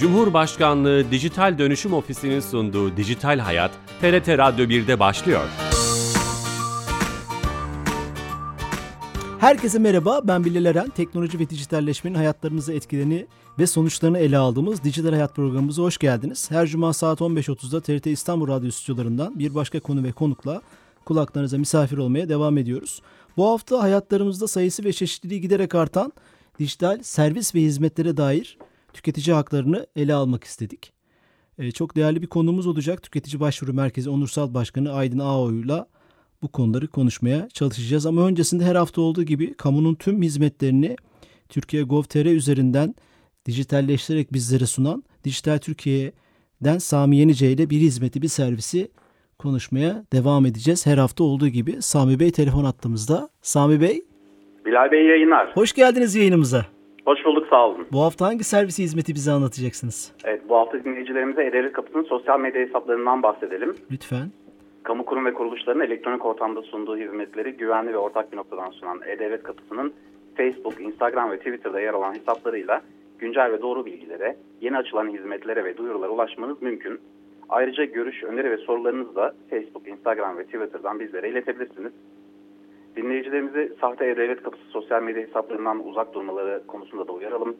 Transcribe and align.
Cumhurbaşkanlığı 0.00 1.10
Dijital 1.10 1.58
Dönüşüm 1.58 1.92
Ofisi'nin 1.92 2.40
sunduğu 2.40 2.96
Dijital 2.96 3.38
Hayat, 3.38 3.70
TRT 4.00 4.28
Radyo 4.28 4.64
1'de 4.64 5.00
başlıyor. 5.00 5.48
Herkese 9.38 9.78
merhaba, 9.78 10.20
ben 10.24 10.44
Bilal 10.44 10.64
Eren. 10.64 10.88
Teknoloji 10.88 11.38
ve 11.38 11.50
dijitalleşmenin 11.50 12.14
hayatlarımızı 12.14 12.72
etkilerini 12.72 13.26
ve 13.58 13.66
sonuçlarını 13.66 14.18
ele 14.18 14.38
aldığımız 14.38 14.84
Dijital 14.84 15.10
Hayat 15.10 15.36
programımıza 15.36 15.82
hoş 15.82 15.98
geldiniz. 15.98 16.50
Her 16.50 16.66
cuma 16.66 16.92
saat 16.92 17.20
15.30'da 17.20 17.80
TRT 17.80 18.06
İstanbul 18.06 18.48
Radyo 18.48 18.70
stüdyolarından 18.70 19.38
bir 19.38 19.54
başka 19.54 19.80
konu 19.80 20.04
ve 20.04 20.12
konukla 20.12 20.62
kulaklarınıza 21.04 21.58
misafir 21.58 21.98
olmaya 21.98 22.28
devam 22.28 22.58
ediyoruz. 22.58 23.02
Bu 23.36 23.48
hafta 23.48 23.82
hayatlarımızda 23.82 24.48
sayısı 24.48 24.84
ve 24.84 24.92
çeşitliliği 24.92 25.40
giderek 25.40 25.74
artan 25.74 26.12
dijital 26.58 27.02
servis 27.02 27.54
ve 27.54 27.60
hizmetlere 27.60 28.16
dair 28.16 28.58
tüketici 28.92 29.34
haklarını 29.34 29.86
ele 29.96 30.14
almak 30.14 30.44
istedik. 30.44 30.92
Ee, 31.58 31.70
çok 31.70 31.96
değerli 31.96 32.22
bir 32.22 32.26
konumuz 32.26 32.66
olacak. 32.66 33.02
Tüketici 33.02 33.40
Başvuru 33.40 33.72
Merkezi 33.72 34.10
Onursal 34.10 34.54
Başkanı 34.54 34.92
Aydın 34.92 35.18
Ağoğlu'yla 35.18 35.86
bu 36.42 36.48
konuları 36.48 36.88
konuşmaya 36.88 37.48
çalışacağız. 37.48 38.06
Ama 38.06 38.26
öncesinde 38.26 38.64
her 38.64 38.74
hafta 38.74 39.00
olduğu 39.00 39.22
gibi 39.22 39.54
kamunun 39.54 39.94
tüm 39.94 40.22
hizmetlerini 40.22 40.96
Türkiye 41.48 41.82
Gov.tr 41.82 42.26
üzerinden 42.26 42.94
dijitalleştirerek 43.46 44.32
bizlere 44.32 44.66
sunan 44.66 45.04
Dijital 45.24 45.58
Türkiye'den 45.58 46.78
Sami 46.78 47.16
Yenice 47.16 47.52
ile 47.52 47.70
bir 47.70 47.80
hizmeti, 47.80 48.22
bir 48.22 48.28
servisi 48.28 48.90
konuşmaya 49.38 50.04
devam 50.12 50.46
edeceğiz. 50.46 50.86
Her 50.86 50.98
hafta 50.98 51.24
olduğu 51.24 51.48
gibi 51.48 51.82
Sami 51.82 52.20
Bey 52.20 52.30
telefon 52.30 52.64
attığımızda. 52.64 53.28
Sami 53.42 53.80
Bey. 53.80 54.02
Bilal 54.66 54.90
Bey 54.92 55.06
yayınlar. 55.06 55.56
Hoş 55.56 55.72
geldiniz 55.72 56.14
yayınımıza. 56.14 56.79
Hoş 57.04 57.24
bulduk 57.24 57.46
sağ 57.50 57.68
olun. 57.68 57.86
Bu 57.92 58.02
hafta 58.02 58.26
hangi 58.26 58.44
servisi 58.44 58.82
hizmeti 58.82 59.14
bize 59.14 59.32
anlatacaksınız? 59.32 60.12
Evet 60.24 60.42
bu 60.48 60.56
hafta 60.56 60.84
dinleyicilerimize 60.84 61.44
E-Devlet 61.44 61.72
Kapısı'nın 61.72 62.04
sosyal 62.04 62.40
medya 62.40 62.60
hesaplarından 62.60 63.22
bahsedelim. 63.22 63.74
Lütfen. 63.90 64.30
Kamu 64.82 65.04
kurum 65.04 65.24
ve 65.24 65.34
kuruluşların 65.34 65.80
elektronik 65.86 66.24
ortamda 66.24 66.62
sunduğu 66.62 66.96
hizmetleri 66.96 67.52
güvenli 67.52 67.92
ve 67.92 67.98
ortak 67.98 68.32
bir 68.32 68.36
noktadan 68.36 68.70
sunan 68.70 69.00
E-Devlet 69.06 69.42
Kapısı'nın 69.42 69.92
Facebook, 70.36 70.80
Instagram 70.80 71.30
ve 71.30 71.38
Twitter'da 71.38 71.80
yer 71.80 71.94
alan 71.94 72.14
hesaplarıyla 72.14 72.82
güncel 73.18 73.52
ve 73.52 73.62
doğru 73.62 73.86
bilgilere, 73.86 74.36
yeni 74.60 74.76
açılan 74.76 75.08
hizmetlere 75.08 75.64
ve 75.64 75.76
duyurulara 75.76 76.10
ulaşmanız 76.10 76.62
mümkün. 76.62 77.00
Ayrıca 77.48 77.84
görüş, 77.84 78.24
öneri 78.24 78.50
ve 78.50 78.56
sorularınızı 78.56 79.14
da 79.14 79.34
Facebook, 79.50 79.88
Instagram 79.88 80.38
ve 80.38 80.44
Twitter'dan 80.44 81.00
bizlere 81.00 81.30
iletebilirsiniz. 81.30 81.92
Dinleyicilerimizi 82.96 83.72
sahte 83.80 84.06
E-Devlet 84.06 84.42
Kapısı 84.42 84.62
sosyal 84.70 85.02
medya 85.02 85.22
hesaplarından 85.22 85.88
uzak 85.88 86.14
durmaları 86.14 86.62
konusunda 86.66 87.08
da 87.08 87.12
uyaralım. 87.12 87.56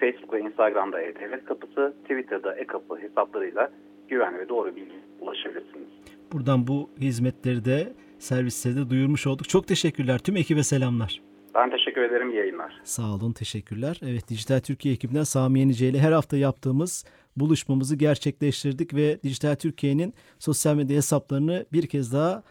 Facebook 0.00 0.32
ve 0.32 0.40
Instagram'da 0.40 1.00
E-Devlet 1.02 1.44
Kapısı, 1.44 1.94
Twitter'da 2.02 2.54
E-Kapı 2.54 2.96
hesaplarıyla 2.96 3.70
güvenli 4.08 4.38
ve 4.38 4.48
doğru 4.48 4.76
bilgi 4.76 4.96
ulaşabilirsiniz. 5.20 5.88
Buradan 6.32 6.66
bu 6.66 6.90
hizmetleri 7.00 7.64
de 7.64 7.92
servisleri 8.18 8.76
de 8.76 8.90
duyurmuş 8.90 9.26
olduk. 9.26 9.48
Çok 9.48 9.66
teşekkürler. 9.66 10.18
Tüm 10.18 10.36
ekibe 10.36 10.62
selamlar. 10.62 11.20
Ben 11.54 11.70
teşekkür 11.70 12.02
ederim. 12.02 12.30
İyi 12.30 12.36
yayınlar. 12.36 12.80
Sağ 12.84 13.14
olun. 13.14 13.32
Teşekkürler. 13.32 14.00
Evet 14.02 14.28
Dijital 14.28 14.60
Türkiye 14.60 14.94
ekibinden 14.94 15.22
Sami 15.22 15.60
Yenice 15.60 15.88
ile 15.88 15.98
her 15.98 16.12
hafta 16.12 16.36
yaptığımız 16.36 17.04
buluşmamızı 17.36 17.96
gerçekleştirdik 17.96 18.94
ve 18.94 19.22
Dijital 19.22 19.54
Türkiye'nin 19.54 20.14
sosyal 20.38 20.76
medya 20.76 20.96
hesaplarını 20.96 21.66
bir 21.72 21.86
kez 21.86 22.12
daha 22.12 22.42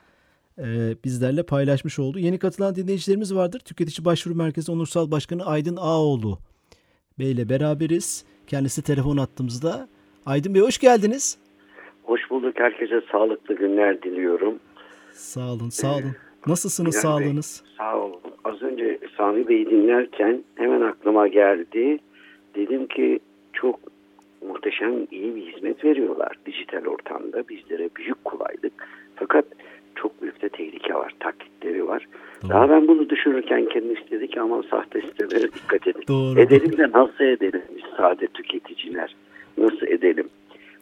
e, 0.60 0.96
bizlerle 1.04 1.44
paylaşmış 1.44 2.00
oldu. 2.00 2.20
Yeni 2.20 2.40
katılan 2.40 2.76
dinleyicilerimiz 2.76 3.36
vardır. 3.36 3.60
Tüketici 3.60 4.06
Başvuru 4.06 4.36
Merkezi 4.36 4.72
Onursal 4.72 5.12
Başkanı 5.12 5.46
Aydın 5.46 5.78
Ağoğlu 5.78 6.38
Bey 7.20 7.32
ile 7.32 7.50
beraberiz. 7.50 8.26
Kendisi 8.48 8.84
telefon 8.84 9.18
attığımızda. 9.18 9.88
Aydın 10.26 10.54
Bey 10.54 10.62
hoş 10.62 10.78
geldiniz. 10.78 11.38
Hoş 12.04 12.30
bulduk. 12.30 12.54
Herkese 12.60 13.02
sağlıklı 13.12 13.56
günler 13.56 14.02
diliyorum. 14.02 14.60
Sağ 15.12 15.52
olun, 15.54 15.70
sağ 15.70 15.96
olun. 15.96 16.16
Nasılsınız 16.48 16.94
Bilal 16.94 17.02
sağlığınız? 17.02 17.64
Bey, 17.66 17.74
sağ 17.78 17.98
olun. 17.98 18.20
Az 18.44 18.62
önce 18.62 19.00
Sami 19.18 19.48
Bey'i 19.48 19.70
dinlerken 19.70 20.44
hemen 20.56 20.82
aklıma 20.82 21.28
geldi. 21.28 22.00
Dedim 22.56 22.88
ki 22.88 23.20
çok 23.54 23.80
muhteşem 24.48 25.08
iyi 25.12 25.36
bir 25.36 25.54
hizmet 25.54 25.84
veriyorlar 25.84 26.40
dijital 26.46 26.86
ortamda. 26.86 27.48
Bizlere 27.50 27.90
büyük 27.96 28.26
kolaylık. 28.26 28.74
Fakat 29.16 29.46
çok 30.02 30.22
büyük 30.22 30.42
de 30.42 30.50
tehlike 30.50 30.94
var. 30.94 31.14
Taklitleri 31.20 31.88
var. 31.88 32.08
Doğru. 32.44 32.50
Daha 32.50 32.70
ben 32.70 32.88
bunu 32.88 33.10
düşünürken 33.10 33.66
kendisi 33.66 34.12
dedi 34.12 34.28
ki 34.28 34.42
aman 34.42 34.62
sahte 34.62 35.02
sitelere 35.02 35.44
dikkat 35.44 35.88
edin. 35.88 36.04
Doğru. 36.08 36.40
Edelim 36.40 36.78
de 36.78 36.90
nasıl 36.94 37.24
edelim 37.24 37.62
biz 37.76 37.84
sade 37.98 38.28
tüketiciler? 38.28 39.16
Nasıl 39.58 39.88
edelim? 39.88 40.30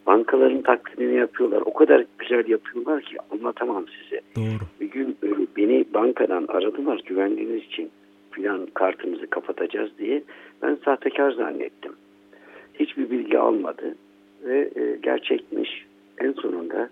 Bankaların 0.06 0.62
taklidini 0.62 1.14
yapıyorlar. 1.16 1.62
O 1.64 1.74
kadar 1.74 2.04
güzel 2.18 2.48
yapıyorlar 2.48 3.02
ki 3.02 3.16
anlatamam 3.32 3.84
size. 3.88 4.20
Doğru. 4.36 4.64
Bir 4.80 4.90
gün 4.90 5.16
e, 5.24 5.28
beni 5.56 5.84
bankadan 5.94 6.44
aradılar 6.48 7.00
güvenliğiniz 7.06 7.64
için 7.64 7.90
filan 8.30 8.66
kartınızı 8.74 9.26
kapatacağız 9.26 9.90
diye. 9.98 10.22
Ben 10.62 10.78
sahtekar 10.84 11.30
zannettim. 11.30 11.92
Hiçbir 12.74 13.10
bilgi 13.10 13.38
almadı 13.38 13.94
ve 14.44 14.70
e, 14.76 14.96
gerçekmiş. 15.02 15.84
En 16.18 16.32
sonunda 16.32 16.90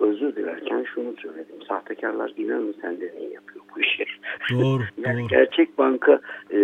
özür 0.00 0.36
dilerken 0.36 0.84
şunu 0.94 1.16
söyledim. 1.16 1.62
Sahtekarlar 1.68 2.32
inanın 2.36 2.74
senden 2.80 3.16
iyi 3.20 3.32
yapıyor 3.32 3.64
bu 3.76 3.80
işi. 3.80 4.04
Doğru, 4.52 4.82
yani 5.06 5.20
doğru. 5.20 5.28
gerçek 5.28 5.78
banka 5.78 6.20
e, 6.50 6.58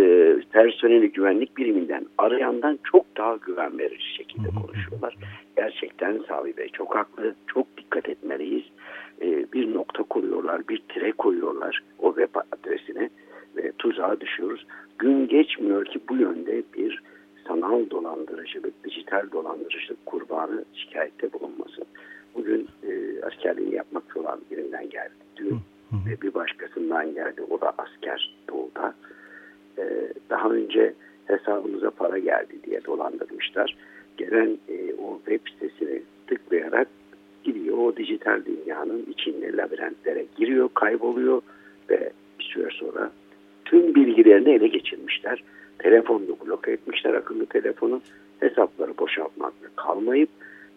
personeli 0.52 1.12
güvenlik 1.12 1.56
biriminden 1.56 2.06
arayandan 2.19 2.78
çok 2.92 3.16
daha 3.16 3.36
güven 3.36 3.78
verici 3.78 4.14
şekilde 4.16 4.48
Hı 4.48 4.52
hı 4.52 4.56
hı. 4.56 4.66
konuşuyorlar. 4.66 5.16
Gerçekten 5.56 6.19
Savi 6.28 6.56
Bey 6.56 6.69
çok 6.69 6.96
haklı. 6.96 7.34
Çok 7.46 7.76
dikkat 7.76 8.08
etmeliyiz. 8.08 8.64
E, 9.22 9.52
bir 9.52 9.74
nokta 9.74 10.02
koyuyorlar, 10.02 10.69
bir 10.69 10.78
tire 10.78 11.12
koyuyorlar 11.12 11.82
o 11.98 12.14
web 12.14 12.34
adresine 12.52 13.10
ve 13.56 13.72
tuzağa 13.78 14.20
düşüyoruz. 14.20 14.66
Gün 14.98 15.28
geçmiyor 15.28 15.84
ki 15.84 16.00
bu 16.08 16.16
yönde 16.16 16.62
bir 16.76 17.02
sanal 17.48 17.90
dolandırıcılık, 17.90 18.84
dijital 18.84 19.30
dolandırıcılık 19.32 20.06
kurbanı 20.06 20.64
şikayette 20.74 21.32
bulunmasın. 21.32 21.84
Bugün 22.34 22.68
e, 22.82 23.22
askerliğini 23.26 23.74
yapmakta 23.74 24.20
olan 24.20 24.41
birinden 24.50 24.91
geldi 24.91 25.14
dün 25.36 25.58
ve 25.92 26.22
bir 26.22 26.34
başkasından 26.34 27.14
geldi. 27.14 27.42
O 27.50 27.60
da 27.60 27.72
asker 27.78 28.34
doğuda. 28.48 28.94
E, 29.78 30.12
daha 30.30 30.50
önce 30.50 30.94
hesabınıza 31.24 31.90
para 31.90 32.19
geldi 32.19 32.54
diye 32.66 32.84
dolandırmışlar. 32.84 33.76
Gelen 34.16 34.58
e, 34.69 34.94
o 34.94 35.19
web 35.19 35.40
sitesine 35.52 36.00
tıklayarak 36.26 36.88
gidiyor 37.44 37.78
o 37.78 37.96
dijital 37.96 38.42
dünyanın 38.44 39.06
içinde 39.10 39.56
labirentlere 39.56 40.26
giriyor, 40.36 40.69
kayboluyor 40.74 41.42
ve 41.90 42.12
bir 42.38 42.44
süre 42.44 42.69
sonra 42.72 43.10
tüm 43.64 43.94
bilgilerini 43.94 44.50
ele 44.50 44.69
geçirmişler. 44.69 45.42
Telefonunu 45.78 46.36
bloke 46.46 46.72
etmişler 46.72 47.14
akıllı 47.14 47.46
telefonu. 47.46 48.00
Hesapları 48.40 48.98
boşaltmakla 48.98 49.69
kalmayıp 49.76 50.28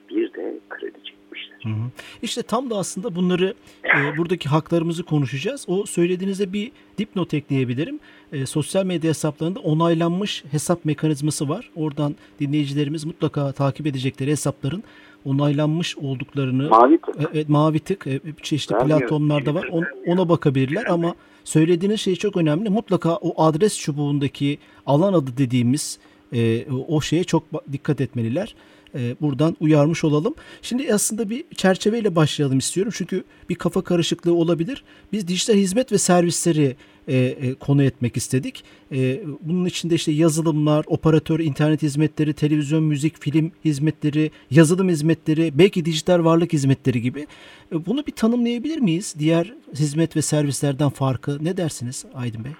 bir 0.09 0.33
de 0.33 0.53
kredi 0.69 1.03
çekmişler. 1.03 1.22
Hı 1.63 1.69
hı. 1.69 1.73
İşte 2.21 2.43
tam 2.43 2.69
da 2.69 2.77
aslında 2.77 3.15
bunları 3.15 3.53
e, 3.97 4.17
buradaki 4.17 4.49
haklarımızı 4.49 5.03
konuşacağız. 5.03 5.65
O 5.67 5.85
söylediğinizde 5.85 6.53
bir 6.53 6.71
dipnot 6.97 7.33
ekleyebilirim. 7.33 7.99
E, 8.33 8.45
sosyal 8.45 8.85
medya 8.85 9.09
hesaplarında 9.09 9.59
onaylanmış 9.59 10.43
hesap 10.51 10.85
mekanizması 10.85 11.49
var. 11.49 11.69
Oradan 11.75 12.15
dinleyicilerimiz 12.39 13.05
mutlaka 13.05 13.51
takip 13.51 13.87
edecekleri 13.87 14.31
hesapların 14.31 14.83
onaylanmış 15.25 15.97
olduklarını 15.97 16.69
Mavi 16.69 16.97
tık. 16.97 17.15
e, 17.21 17.27
evet, 17.33 17.49
mavi 17.49 17.79
tık 17.79 18.07
e, 18.07 18.19
çeşitli 18.41 18.75
Vermiyor. 18.75 18.99
platformlarda 18.99 19.53
var. 19.55 19.67
On- 19.71 19.85
ona 20.07 20.29
bakabilirler 20.29 20.85
ama 20.85 21.15
söylediğiniz 21.43 22.01
şey 22.01 22.15
çok 22.15 22.37
önemli. 22.37 22.69
Mutlaka 22.69 23.15
o 23.15 23.43
adres 23.43 23.79
çubuğundaki 23.79 24.57
alan 24.85 25.13
adı 25.13 25.37
dediğimiz 25.37 25.99
e, 26.33 26.65
o 26.87 27.01
şeye 27.01 27.23
çok 27.23 27.43
dikkat 27.71 28.01
etmeliler. 28.01 28.55
E, 28.95 29.15
buradan 29.21 29.57
uyarmış 29.59 30.03
olalım. 30.03 30.35
Şimdi 30.61 30.93
aslında 30.93 31.29
bir 31.29 31.43
çerçeveyle 31.55 32.15
başlayalım 32.15 32.57
istiyorum. 32.57 32.93
Çünkü 32.95 33.23
bir 33.49 33.55
kafa 33.55 33.81
karışıklığı 33.81 34.33
olabilir. 34.33 34.83
Biz 35.11 35.27
dijital 35.27 35.53
hizmet 35.53 35.91
ve 35.91 35.97
servisleri 35.97 36.75
e, 37.07 37.15
e, 37.15 37.53
konu 37.53 37.83
etmek 37.83 38.17
istedik. 38.17 38.63
E, 38.91 39.21
bunun 39.41 39.65
içinde 39.65 39.95
işte 39.95 40.11
yazılımlar, 40.11 40.85
operatör, 40.87 41.39
internet 41.39 41.81
hizmetleri, 41.81 42.33
televizyon, 42.33 42.83
müzik, 42.83 43.21
film 43.21 43.51
hizmetleri, 43.65 44.31
yazılım 44.51 44.89
hizmetleri, 44.89 45.57
belki 45.57 45.85
dijital 45.85 46.25
varlık 46.25 46.53
hizmetleri 46.53 47.01
gibi. 47.01 47.27
E, 47.71 47.85
bunu 47.85 48.05
bir 48.07 48.11
tanımlayabilir 48.11 48.77
miyiz? 48.77 49.15
Diğer 49.19 49.53
hizmet 49.73 50.15
ve 50.15 50.21
servislerden 50.21 50.89
farkı 50.89 51.43
ne 51.45 51.57
dersiniz 51.57 52.05
Aydın 52.13 52.43
Bey? 52.43 52.51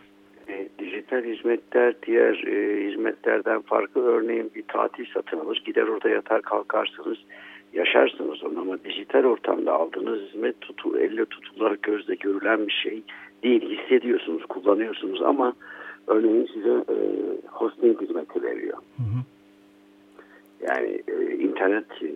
Dijital 1.23 1.37
hizmetler 1.37 1.95
diğer 2.05 2.43
e, 2.47 2.89
hizmetlerden 2.89 3.61
farkı 3.61 3.99
örneğin 3.99 4.51
bir 4.55 4.63
tatil 4.67 5.05
satın 5.13 5.39
alır 5.39 5.61
gider 5.65 5.83
orada 5.83 6.09
yatar 6.09 6.41
kalkarsınız 6.41 7.17
yaşarsınız 7.73 8.43
onu 8.43 8.59
ama 8.61 8.83
dijital 8.83 9.23
ortamda 9.23 9.73
aldığınız 9.73 10.21
hizmet 10.21 10.61
tutu, 10.61 10.99
elle 10.99 11.25
tutulur 11.25 11.77
gözle 11.81 12.15
görülen 12.15 12.67
bir 12.67 12.79
şey 12.83 13.03
değil 13.43 13.77
hissediyorsunuz 13.77 14.45
kullanıyorsunuz 14.45 15.21
ama 15.21 15.53
örneğin 16.07 16.49
size 16.53 16.69
e, 16.69 16.97
hosting 17.51 18.01
hizmeti 18.01 18.43
veriyor. 18.43 18.77
Hı 18.97 19.03
hı. 19.03 19.23
Yani 20.67 21.01
e, 21.07 21.35
internet 21.35 21.85
e, 22.01 22.07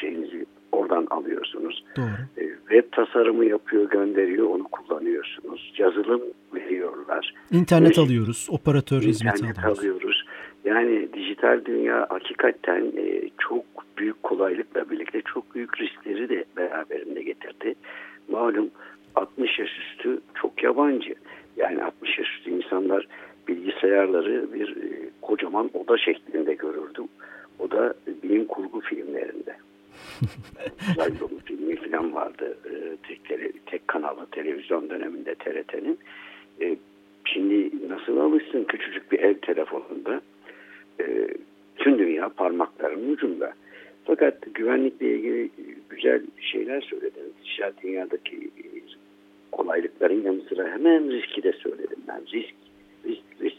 şeyinizi 0.00 0.46
oradan 0.78 1.06
alıyorsunuz. 1.10 1.84
Doğru. 1.96 2.06
E, 2.36 2.42
web 2.68 2.92
tasarımı 2.92 3.44
yapıyor, 3.44 3.90
gönderiyor, 3.90 4.46
onu 4.50 4.64
kullanıyorsunuz. 4.64 5.72
Yazılım 5.78 6.22
veriyorlar. 6.54 7.34
İnternet 7.52 7.88
Müzik- 7.88 8.04
alıyoruz, 8.04 8.46
operatör 8.50 9.00
hizmeti 9.02 9.36
İnternet 9.38 9.58
alıyoruz. 9.58 9.78
alıyoruz. 9.78 10.24
Yani 10.64 11.08
dijital 11.12 11.64
dünya 11.64 12.06
hakikaten 12.10 12.92
e, 12.96 13.28
çok 13.38 13.64
büyük 13.98 14.22
kolaylıkla 14.22 14.90
birlikte 14.90 15.22
çok 15.34 15.54
büyük 15.54 15.80
riskleri 15.80 16.28
de 16.28 16.44
beraberinde 16.56 17.22
getirdi. 17.22 17.74
Malum 18.28 18.70
60 19.14 19.58
yaş 19.58 19.70
üstü 19.78 20.20
çok 20.34 20.62
yabancı. 20.62 21.14
Yani 21.56 21.84
60 21.84 22.18
yaş 22.18 22.28
üstü 22.38 22.50
insanlar 22.50 23.06
bilgisayarları 23.48 24.52
bir 24.54 24.76
e, 24.76 25.10
kocaman 25.22 25.70
oda 25.74 25.98
şeklinde 25.98 26.54
görürdü. 26.54 27.00
O 27.58 27.70
da 27.70 27.94
bilim 28.22 28.44
kurgu 28.44 28.80
filmlerinde. 28.80 29.56
Uzay 30.90 31.12
yolu 31.20 31.38
filmi 31.44 31.76
falan 31.76 32.14
vardı. 32.14 32.58
E, 32.64 32.96
tek, 33.08 33.40
tek 33.66 33.88
kanalı 33.88 34.26
televizyon 34.26 34.90
döneminde 34.90 35.34
TRT'nin. 35.34 35.98
E, 36.60 36.76
şimdi 37.24 37.88
nasıl 37.88 38.16
alışsın 38.16 38.64
küçücük 38.64 39.12
bir 39.12 39.18
ev 39.18 39.34
telefonunda 39.34 40.20
e, 41.00 41.28
tüm 41.76 41.98
dünya 41.98 42.28
parmaklarının 42.28 43.12
ucunda. 43.12 43.52
Fakat 44.04 44.54
güvenlikle 44.54 45.14
ilgili 45.14 45.50
güzel 45.90 46.22
şeyler 46.40 46.80
söylediniz. 46.80 47.32
Dijital 47.44 47.72
dünyadaki 47.82 48.50
kolaylıkların 49.52 50.22
yanı 50.22 50.40
sıra 50.40 50.72
hemen 50.72 51.10
riski 51.10 51.42
de 51.42 51.52
söyledim 51.52 51.98
ben. 52.08 52.20
Risk, 52.32 52.54
risk, 53.06 53.42
risk. 53.42 53.56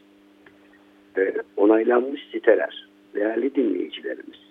E, 1.18 1.34
onaylanmış 1.58 2.22
siteler, 2.32 2.88
değerli 3.16 3.56
dinleyicilerimiz. 3.56 4.49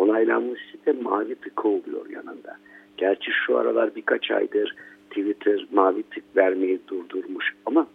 Onaylanmış 0.00 0.60
site 0.72 0.92
mavi 0.92 1.34
tık 1.34 1.64
oluyor 1.64 2.10
yanında. 2.10 2.56
Gerçi 2.96 3.30
şu 3.46 3.58
aralar 3.58 3.96
birkaç 3.96 4.30
aydır 4.30 4.74
Twitter 5.10 5.66
mavi 5.72 6.02
tık 6.02 6.36
vermeyi 6.36 6.80
durdurmuş 6.88 7.54
ama 7.66 7.86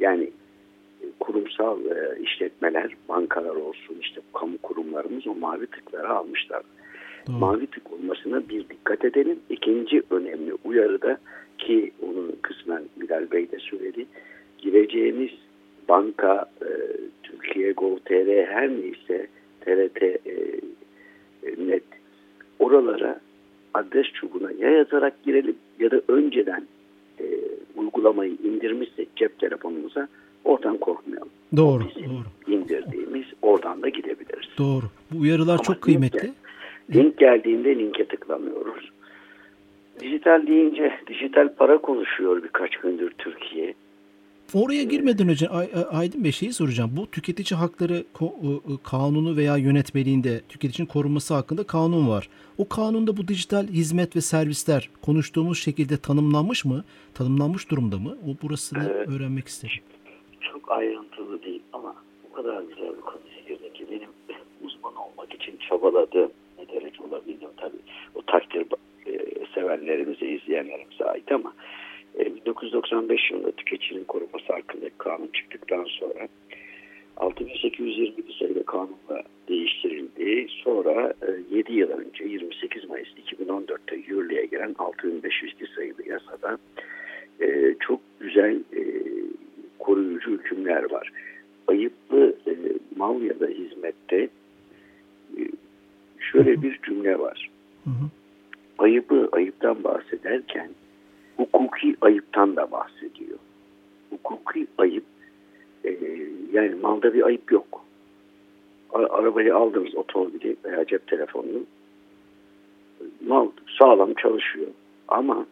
yani 0.00 0.24
e, 1.02 1.06
kurumsal 1.20 1.86
e, 1.86 2.22
işletmeler, 2.22 2.96
bankalar 3.08 3.56
olsun 3.56 3.96
işte 4.00 4.20
kamu 4.34 4.58
kurumlarımız 4.58 5.26
o 5.26 5.34
mavi 5.34 5.66
tıkları 5.66 6.08
almışlar. 6.08 6.62
Doğru. 7.26 7.36
Mavi 7.36 7.66
tık 7.66 7.92
olmasına 7.92 8.48
bir 8.48 8.68
dikkat 8.68 9.04
edelim. 9.04 9.38
İkinci 9.50 10.02
önemli 10.10 10.54
uyarı 10.64 11.02
da 11.02 11.18
ki 11.58 11.92
onu 12.02 12.30
kısmen 12.42 12.82
Bilal 12.96 13.30
Bey 13.30 13.50
de 13.50 13.58
söyledi. 13.58 14.06
Gireceğimiz 14.58 15.30
banka, 15.88 16.50
e, 16.62 16.68
Türkiye 17.22 17.72
Gov.tr 17.72 18.46
her 18.46 18.68
neyse 18.68 19.26
TRT 19.64 20.02
e, 20.02 20.06
e, 20.06 20.53
net 21.58 21.82
oralara 22.58 23.20
adres 23.74 24.06
çubuğuna 24.06 24.50
ya 24.58 24.70
yazarak 24.70 25.22
girelim 25.24 25.56
ya 25.78 25.90
da 25.90 26.00
önceden 26.08 26.66
e, 27.20 27.24
uygulamayı 27.76 28.32
indirmişsek 28.44 29.16
cep 29.16 29.38
telefonumuza 29.38 30.08
oradan 30.44 30.76
korkmayalım. 30.76 31.28
Doğru, 31.56 31.84
Bizim 31.96 32.10
doğru. 32.10 32.54
indirdiğimiz 32.56 33.26
oradan 33.42 33.82
da 33.82 33.88
gidebiliriz. 33.88 34.48
Doğru. 34.58 34.84
Bu 35.10 35.20
uyarılar 35.20 35.54
Ama 35.54 35.62
çok 35.62 35.80
kıymetli. 35.80 36.32
Link 36.94 37.18
geldiğinde 37.18 37.78
linke 37.78 38.04
tıklamıyoruz. 38.04 38.90
Dijital 40.00 40.46
deyince 40.46 40.92
dijital 41.06 41.48
para 41.48 41.78
konuşuyor 41.78 42.42
birkaç 42.42 42.76
gündür 42.76 43.10
Türkiye. 43.18 43.74
Oraya 44.52 44.82
girmeden 44.82 45.28
önce 45.28 45.48
Ay- 45.48 45.68
Ay- 45.74 45.86
Aydın 46.00 46.24
Bey 46.24 46.32
şeyi 46.32 46.52
soracağım. 46.52 46.90
Bu 46.96 47.06
tüketici 47.10 47.58
hakları 47.58 48.04
kanunu 48.84 49.36
veya 49.36 49.56
yönetmeliğinde 49.56 50.40
tüketicinin 50.48 50.86
korunması 50.86 51.34
hakkında 51.34 51.64
kanun 51.66 52.08
var. 52.08 52.28
O 52.58 52.68
kanunda 52.68 53.16
bu 53.16 53.28
dijital 53.28 53.66
hizmet 53.68 54.16
ve 54.16 54.20
servisler 54.20 54.90
konuştuğumuz 55.02 55.58
şekilde 55.58 55.96
tanımlanmış 55.96 56.64
mı? 56.64 56.84
Tanımlanmış 57.14 57.70
durumda 57.70 57.98
mı? 57.98 58.18
O 58.28 58.42
burasını 58.46 58.90
Evet. 58.94 59.08
öğrenmek 59.08 59.48
isterim. 59.48 59.82
Çok 60.52 60.70
ayrıntılı 60.72 61.42
değil 61.42 61.62
ama 61.72 61.94
o 62.30 62.34
kadar 62.34 62.62
güzel 62.62 62.96
bir 62.96 63.00
konuya 63.00 63.40
girdi 63.48 63.72
ki 63.74 63.86
benim 63.90 64.08
uzman 64.64 64.96
olmak 64.96 65.34
için 65.34 65.58
çabaladığım 65.68 66.30
ne 66.58 66.68
derece 66.68 67.02
olabildim 67.02 67.48
tabii. 67.56 67.76
O 68.14 68.22
takdir 68.22 68.66
e, 69.06 69.20
sevenlerimize, 69.54 70.26
izleyenlerimize 70.26 71.04
ait 71.04 71.32
ama 71.32 71.52
1995 72.18 73.30
yılında 73.30 73.52
tüketicinin 73.52 74.04
korunması 74.04 74.52
hakkındaki 74.52 74.94
kanun 74.98 75.30
çıktıktan 75.32 75.84
sonra 75.84 76.28
6821 77.16 78.36
sayılı 78.38 78.64
kanunla 78.64 79.22
değiştirildi. 79.48 80.46
Sonra 80.64 81.14
e, 81.22 81.56
7 81.56 81.72
yıl 81.72 81.90
önce 81.90 82.24
28 82.24 82.88
Mayıs 82.88 83.08
2014'te 83.08 83.96
yürürlüğe 83.96 84.46
giren 84.46 84.74
6502 84.78 85.66
sayılı 85.76 86.08
yasada 86.08 86.58
e, 87.40 87.74
çok 87.80 88.00
güzel 88.20 88.56
e, 88.56 88.82
koruyucu 89.78 90.30
hükümler 90.30 90.90
var. 90.90 91.12
Ayıplı 91.68 92.34
e, 92.46 92.52
mal 92.96 93.22
ya 93.22 93.40
da 93.40 93.46
hizmette 93.46 94.28
e, 95.38 95.42
şöyle 96.18 96.62
bir 96.62 96.80
cümle 96.82 97.18
var. 97.18 97.50
Ayıbı 98.78 99.28
ayıptan 99.32 99.84
bahsederken 99.84 100.70
hukuki 101.36 101.96
ayıptan 102.00 102.56
da 102.56 102.70
bahsediyor. 102.70 103.38
Hukuki 104.10 104.66
ayıp 104.78 105.04
e, 105.84 105.90
yani 106.52 106.74
malda 106.74 107.14
bir 107.14 107.22
ayıp 107.22 107.52
yok. 107.52 107.84
Arabayı 108.92 109.56
aldınız 109.56 109.94
otomobili 109.94 110.56
veya 110.64 110.86
cep 110.86 111.06
telefonunu 111.06 111.62
mal 113.26 113.48
sağlam 113.78 114.14
çalışıyor 114.14 114.70
ama 115.08 115.46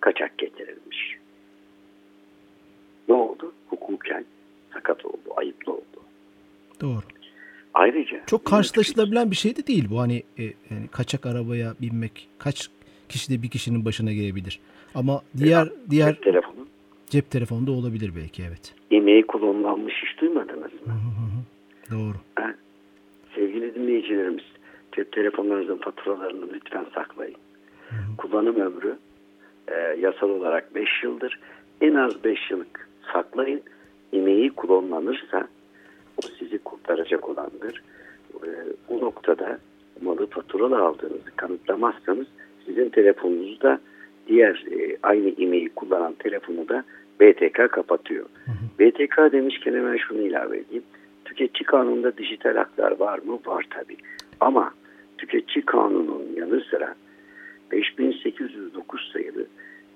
kaçak 0.00 0.38
getirilmiş. 0.38 1.16
Ne 3.08 3.14
oldu? 3.14 3.52
Hukuken 3.66 4.24
sakat 4.72 5.06
oldu, 5.06 5.34
ayıplı 5.36 5.72
oldu. 5.72 6.00
Doğru. 6.80 7.02
Ayrıca 7.74 8.20
Çok 8.26 8.44
karşılaşılabilen 8.44 9.30
bir 9.30 9.36
şey 9.36 9.56
de 9.56 9.66
değil 9.66 9.86
bu. 9.90 10.00
Hani 10.00 10.22
e, 10.38 10.42
yani 10.42 10.88
kaçak 10.90 11.26
arabaya 11.26 11.74
binmek 11.80 12.28
kaç 12.38 12.70
kişi 13.08 13.32
de 13.38 13.42
bir 13.42 13.50
kişinin 13.50 13.84
başına 13.84 14.12
gelebilir. 14.12 14.60
Ama 14.94 15.22
diğer 15.36 15.68
diğer 15.90 16.14
cep 16.14 16.22
telefonu 16.22 16.66
cep 17.10 17.30
telefonda 17.30 17.70
olabilir 17.70 18.12
belki 18.16 18.42
evet. 18.48 18.74
emeği 18.90 19.26
kullanılmış 19.26 19.94
hiç 20.02 20.20
duymadınız 20.20 20.72
mı? 20.72 20.92
hı 20.92 20.92
hı. 20.92 21.36
Doğru. 21.90 22.16
Ha? 22.34 22.54
Sevgili 23.34 23.74
dinleyicilerimiz 23.74 24.44
cep 24.92 25.12
telefonlarınızın 25.12 25.76
faturalarını 25.76 26.52
lütfen 26.52 26.86
saklayın. 26.94 27.36
Kullanım 28.18 28.56
ömrü 28.56 28.98
e, 29.68 29.74
yasal 30.00 30.30
olarak 30.30 30.74
5 30.74 30.88
yıldır. 31.02 31.40
En 31.80 31.94
az 31.94 32.24
5 32.24 32.50
yıllık 32.50 32.88
saklayın. 33.12 33.62
Emeği 34.12 34.50
kullanılırsa 34.50 35.48
o 36.16 36.26
sizi 36.38 36.58
kurtaracak 36.58 37.28
olandır. 37.28 37.82
E, 38.34 38.48
o 38.88 39.00
noktada 39.00 39.58
malı 40.02 40.26
faturalı 40.26 40.78
aldığınızı 40.78 41.36
kanıtlamazsanız 41.36 42.26
sizin 42.66 42.88
telefonunuzu 42.88 43.60
da 43.60 43.80
diğer 44.28 44.64
e, 44.70 44.96
aynı 45.02 45.28
emeği 45.28 45.68
kullanan 45.68 46.14
telefonu 46.14 46.68
da 46.68 46.84
BTK 47.20 47.72
kapatıyor. 47.72 48.26
BTK 48.78 49.32
demişken 49.32 49.74
hemen 49.74 49.96
şunu 49.96 50.20
ilave 50.20 50.58
edeyim. 50.58 50.82
Tüketici 51.24 51.66
kanununda 51.66 52.16
dijital 52.16 52.56
haklar 52.56 53.00
var 53.00 53.18
mı? 53.18 53.38
Var 53.46 53.66
tabii. 53.70 53.96
Ama 54.40 54.74
tüketici 55.18 55.64
kanunun 55.64 56.22
yanı 56.36 56.60
sıra 56.60 56.94
5809 57.72 59.10
sayılı 59.12 59.46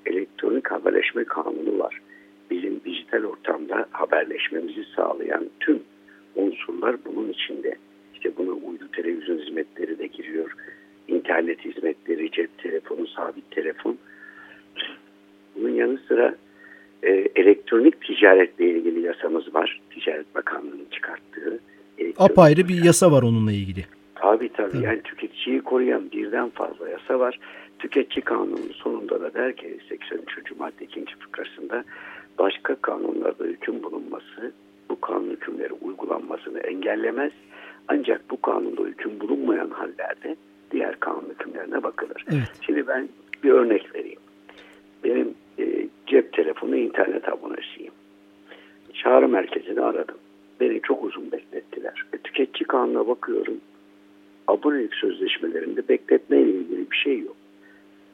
elektronik 0.06 0.70
haberleşme 0.70 1.24
kanunu 1.24 1.78
var. 1.78 2.00
Bizim 2.50 2.80
dijital 2.84 3.24
ortamda 3.24 3.86
haberleşmemizi 3.90 4.84
sağlayan 4.96 5.46
tüm 5.60 5.82
unsurlar 6.36 6.96
bunun 7.04 7.28
içinde. 7.28 7.74
İşte 8.14 8.36
buna 8.36 8.50
uydu 8.50 8.88
televizyon 8.92 9.38
hizmetleri 9.38 9.98
de 9.98 10.06
giriyor. 10.06 10.54
İnternet 11.11 11.64
hizmetleri, 11.64 12.31
cep 12.31 12.59
telefonu, 12.59 13.07
sabit 13.07 13.50
telefon. 13.50 13.99
Bunun 15.57 15.69
yanı 15.69 15.99
sıra 16.09 16.35
e, 17.02 17.11
elektronik 17.37 18.00
ticaretle 18.00 18.71
ilgili 18.71 19.00
yasamız 19.00 19.55
var. 19.55 19.81
Ticaret 19.90 20.35
Bakanlığı'nın 20.35 20.87
çıkarttığı. 20.90 21.61
Apayrı 22.19 22.69
bir 22.69 22.85
yasa 22.85 23.12
var 23.12 23.23
onunla 23.23 23.52
ilgili. 23.52 23.85
Tabii 24.14 24.49
tabii. 24.49 24.73
Tabii. 24.73 24.85
Yani 24.85 25.02
tüketiciyi 25.02 25.61
koruyan 25.61 26.11
birden 26.11 26.50
fazla 26.50 26.88
yasa 26.88 27.19
var. 27.19 27.38
Tüketici 27.79 28.25
kanunun 28.25 28.73
sonunda 28.75 29.21
da 29.21 29.35
der 29.35 29.57
ki 29.57 29.79
83. 29.88 30.59
madde 30.59 30.85
2. 30.85 31.05
fıkrasında 31.19 31.85
başka 32.38 32.75
kanunlarda 32.75 33.45
hüküm 33.45 33.83
bulunması 33.83 34.52
bu 34.90 35.00
kanun 35.00 35.31
hükümleri 35.31 35.73
uygulanmasını 35.73 36.59
engellemez. 36.59 37.33
Ancak 37.88 38.31
bu 38.31 38.40
kanunda 38.40 38.83
hüküm 38.83 39.21
bulunmayan 39.21 39.71
hallerde 39.71 40.37
diğer 40.70 41.00
kanun 41.00 41.28
hükümlerine 41.30 41.82
bakılır. 41.82 42.24
Evet. 42.32 42.52
Şimdi 42.60 42.86
ben 42.86 43.08
bir 43.44 43.50
örnek 43.50 43.94
vereyim. 43.94 44.20
Benim 45.04 45.34
e, 45.58 45.88
cep 46.06 46.32
telefonu 46.32 46.76
internet 46.76 47.28
abonesiyim. 47.28 47.92
Çağrı 48.94 49.28
merkezini 49.28 49.80
aradım. 49.80 50.16
Beni 50.60 50.80
çok 50.82 51.04
uzun 51.04 51.32
beklettiler. 51.32 52.04
E, 52.12 52.18
tüketici 52.18 52.66
kanuna 52.66 53.08
bakıyorum. 53.08 53.60
abonelik 54.48 54.94
sözleşmelerinde 54.94 55.88
bekletme 55.88 56.40
ile 56.40 56.50
ilgili 56.50 56.90
bir 56.90 56.96
şey 56.96 57.18
yok. 57.18 57.36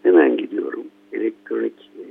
Hemen 0.02 0.36
gidiyorum. 0.36 0.84
Elektronik 1.12 1.90
e, 1.98 2.02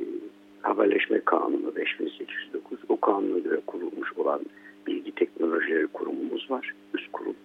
haberleşme 0.62 1.20
kanunu 1.20 1.76
5809 1.76 2.80
o 2.90 3.00
kanuna 3.00 3.40
göre 3.40 3.62
kurulmuş 3.68 4.14
olan 4.18 4.42
bilgi 4.88 5.12
teknolojileri 5.12 5.88
kurumumuz 5.88 6.52
var. 6.52 6.74
Üst 6.94 7.12
kurum. 7.12 7.36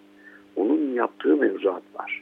Onun 0.55 0.93
yaptığı 0.93 1.37
mevzuat 1.37 1.83
var. 1.95 2.20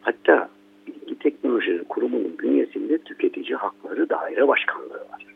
Hatta 0.00 0.48
bilgi 0.86 1.18
teknolojileri 1.18 1.84
kurumunun 1.84 2.38
bünyesinde 2.38 2.98
tüketici 2.98 3.54
hakları 3.56 4.08
daire 4.08 4.48
başkanlığı 4.48 4.94
var. 4.94 5.26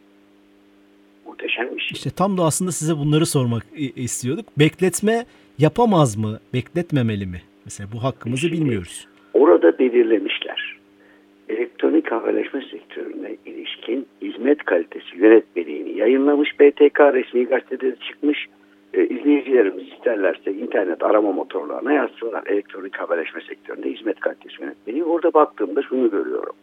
Muhteşem 1.26 1.76
bir 1.76 1.80
şey. 1.80 1.90
İşte 1.92 2.10
tam 2.10 2.38
da 2.38 2.42
aslında 2.42 2.72
size 2.72 2.96
bunları 2.96 3.26
sormak 3.26 3.62
istiyorduk. 3.96 4.46
Bekletme 4.58 5.24
yapamaz 5.58 6.16
mı? 6.16 6.38
Bekletmemeli 6.54 7.26
mi? 7.26 7.42
Mesela 7.64 7.88
bu 7.94 8.04
hakkımızı 8.04 8.40
Şimdi, 8.40 8.52
bilmiyoruz. 8.52 9.08
Orada 9.34 9.78
belirlemişler. 9.78 10.76
Elektronik 11.48 12.12
haberleşme 12.12 12.62
sektörüne 12.70 13.36
ilişkin 13.46 14.06
hizmet 14.22 14.64
kalitesi 14.64 15.16
yönetmeliğini 15.16 15.98
yayınlamış 15.98 16.60
BTK 16.60 17.00
resmi 17.00 17.44
gazetede 17.44 17.96
çıkmış. 17.96 18.46
E, 18.96 19.06
izleyicilerimiz 19.06 19.88
isterlerse 19.92 20.52
internet 20.52 21.02
arama 21.02 21.32
motorlarına 21.32 21.92
yazsınlar. 21.92 22.42
Elektronik 22.46 22.96
haberleşme 22.96 23.40
sektöründe 23.40 23.90
hizmet 23.92 24.20
kalitesi 24.20 24.62
yönetmeliği. 24.62 25.04
Orada 25.04 25.34
baktığımda 25.34 25.82
şunu 25.82 26.10
görüyorum. 26.10 26.54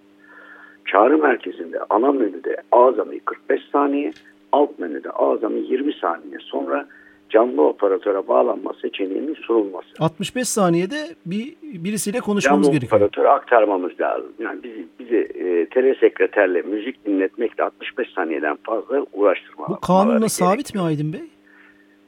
Çağrı 0.86 1.18
merkezinde 1.18 1.80
ana 1.90 2.12
menüde 2.12 2.58
azami 2.72 3.20
45 3.20 3.62
saniye, 3.72 4.12
alt 4.52 4.80
menüde 4.80 5.10
azami 5.10 5.60
20 5.60 5.94
saniye 5.94 6.38
sonra 6.40 6.88
canlı 7.30 7.62
operatöre 7.62 8.28
bağlanma 8.28 8.74
seçeneğinin 8.82 9.34
sunulması. 9.34 9.88
65 10.00 10.48
saniyede 10.48 10.96
bir 11.26 11.56
birisiyle 11.64 12.20
konuşmamız 12.20 12.68
canlı 12.68 12.78
gerekiyor. 12.78 13.00
Canlı 13.00 13.06
operatöre 13.06 13.30
aktarmamız 13.30 14.00
lazım. 14.00 14.34
Yani 14.40 14.64
bizi, 14.64 14.86
bizi 15.00 15.18
e, 15.18 15.66
telesekreterle 15.66 16.62
müzik 16.62 17.06
dinletmekle 17.06 17.64
65 17.64 18.10
saniyeden 18.16 18.58
fazla 18.64 19.06
uğraştırmalar. 19.14 19.70
Bu 19.70 19.80
kanunla 19.80 20.30
sabit 20.30 20.76
mi 20.76 20.82
Aydın 20.82 21.14
Bey? 21.14 21.22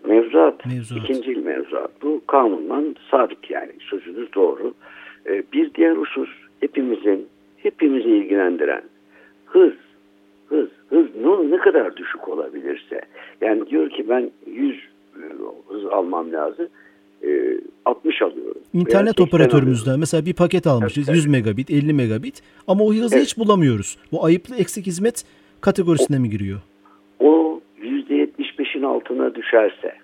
Mevzuat, 0.07 0.65
mevzuat. 0.65 1.03
ikinci 1.03 1.35
mevzuat. 1.35 1.91
Bu 2.01 2.21
kanunla 2.27 2.83
sabit 3.11 3.51
yani 3.51 3.71
sözünüz 3.79 4.33
doğru. 4.33 4.73
E, 5.25 5.43
bir 5.53 5.73
diğer 5.73 5.95
husus 5.95 6.29
hepimizin, 6.59 7.27
hepimizi 7.57 8.09
ilgilendiren 8.09 8.81
hız, 9.45 9.73
hız, 10.49 10.69
hız 10.89 11.05
ne, 11.21 11.51
ne 11.51 11.57
kadar 11.57 11.97
düşük 11.97 12.29
olabilirse. 12.29 13.01
Yani 13.41 13.69
diyor 13.69 13.89
ki 13.89 14.09
ben 14.09 14.31
100 14.47 14.79
hız 15.67 15.85
almam 15.85 16.33
lazım. 16.33 16.67
E, 17.23 17.57
60 17.85 18.21
alıyorum. 18.21 18.61
İnternet 18.73 19.19
operatörümüzden 19.19 19.99
mesela 19.99 20.25
bir 20.25 20.33
paket 20.33 20.67
almışız 20.67 21.09
evet, 21.09 21.17
100 21.17 21.27
megabit 21.27 21.71
50 21.71 21.93
megabit 21.93 22.41
ama 22.67 22.83
o 22.83 22.93
hızı 22.93 23.15
evet. 23.15 23.25
hiç 23.25 23.37
bulamıyoruz. 23.37 23.97
Bu 24.11 24.25
ayıplı 24.25 24.55
eksik 24.55 24.87
hizmet 24.87 25.25
kategorisine 25.61 26.17
o, 26.17 26.19
mi 26.19 26.29
giriyor? 26.29 26.59
O 28.83 28.85
%75'in 28.85 28.95
altına 28.95 29.35
düşerse 29.35 29.95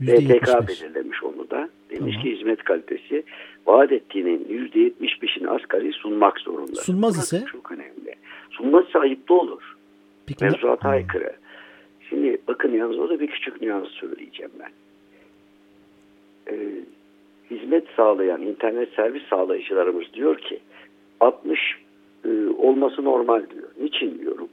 BTK 0.00 0.68
belirlemiş 0.68 1.24
onu 1.24 1.50
da. 1.50 1.68
Demiş 1.90 2.14
tamam. 2.14 2.22
ki 2.22 2.36
hizmet 2.36 2.64
kalitesi 2.64 3.22
vaat 3.66 3.92
ettiğinin 3.92 4.44
%75'ini 4.44 5.48
asgari 5.48 5.92
sunmak 5.92 6.40
zorunda. 6.40 6.80
Sunmaz 6.80 7.18
ise? 7.18 7.44
Çok 7.52 7.72
önemli. 7.72 8.14
Sunmazsa 8.50 8.98
ayıplı 8.98 9.34
olur. 9.34 9.76
Peki, 10.26 10.44
Mevzuata 10.44 10.88
aykırı. 10.88 11.32
Şimdi 12.08 12.38
bakın 12.48 12.72
yalnız 12.72 12.98
o 12.98 13.08
da 13.08 13.20
bir 13.20 13.26
küçük 13.26 13.62
nüans 13.62 13.88
söyleyeceğim 13.88 14.52
ben. 14.60 14.70
Ee, 16.52 16.56
hizmet 17.50 17.84
sağlayan 17.96 18.42
internet 18.42 18.88
servis 18.96 19.22
sağlayıcılarımız 19.22 20.12
diyor 20.12 20.38
ki 20.38 20.60
60 21.20 21.60
e, 22.24 22.28
olması 22.58 23.04
normal 23.04 23.50
diyor. 23.50 23.68
Niçin 23.80 24.18
diyorum? 24.18 24.48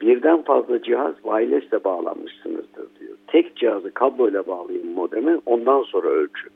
Birden 0.00 0.42
fazla 0.42 0.82
cihaz 0.82 1.14
wireless'le 1.14 1.84
bağlanmışsınızdır 1.84 2.86
diyor. 3.00 3.16
Tek 3.26 3.56
cihazı 3.56 3.94
kabloyla 3.94 4.46
bağlayın 4.46 4.92
modeme 4.92 5.38
ondan 5.46 5.82
sonra 5.82 6.08
ölçü. 6.08 6.48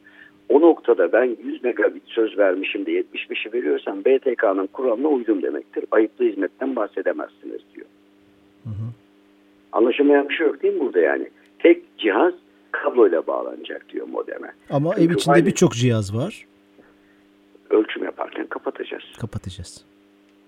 O 0.49 0.61
noktada 0.61 1.13
ben 1.13 1.37
100 1.45 1.65
megabit 1.65 2.03
söz 2.07 2.39
vermişim 2.39 2.87
de 2.87 2.91
75'i 2.91 3.53
veriyorsam 3.53 4.05
BTK'nın 4.05 4.67
kuralına 4.67 5.09
uydum 5.09 5.43
demektir. 5.43 5.85
Ayıplı 5.91 6.25
hizmetten 6.25 6.77
bahsedemezsiniz 6.77 7.61
diyor. 7.75 7.87
Hı 8.65 8.69
hı. 8.69 8.89
Anlaşılmayan 9.73 10.29
bir 10.29 10.35
şey 10.35 10.47
yok 10.47 10.63
değil 10.63 10.75
mi 10.75 10.81
burada 10.81 11.01
yani? 11.01 11.29
Tek 11.59 11.99
cihaz 11.99 12.35
kabloyla 12.73 13.27
bağlanacak 13.27 13.89
diyor 13.89 14.07
modeme. 14.09 14.53
Ama 14.71 14.95
Çünkü 14.95 15.13
ev 15.13 15.17
içinde 15.17 15.35
aynı... 15.35 15.47
birçok 15.47 15.73
cihaz 15.73 16.17
var. 16.17 16.47
Ölçüm 17.71 18.05
yaparken 18.05 18.47
kapatacağız. 18.47 19.05
Kapatacağız. 19.21 19.85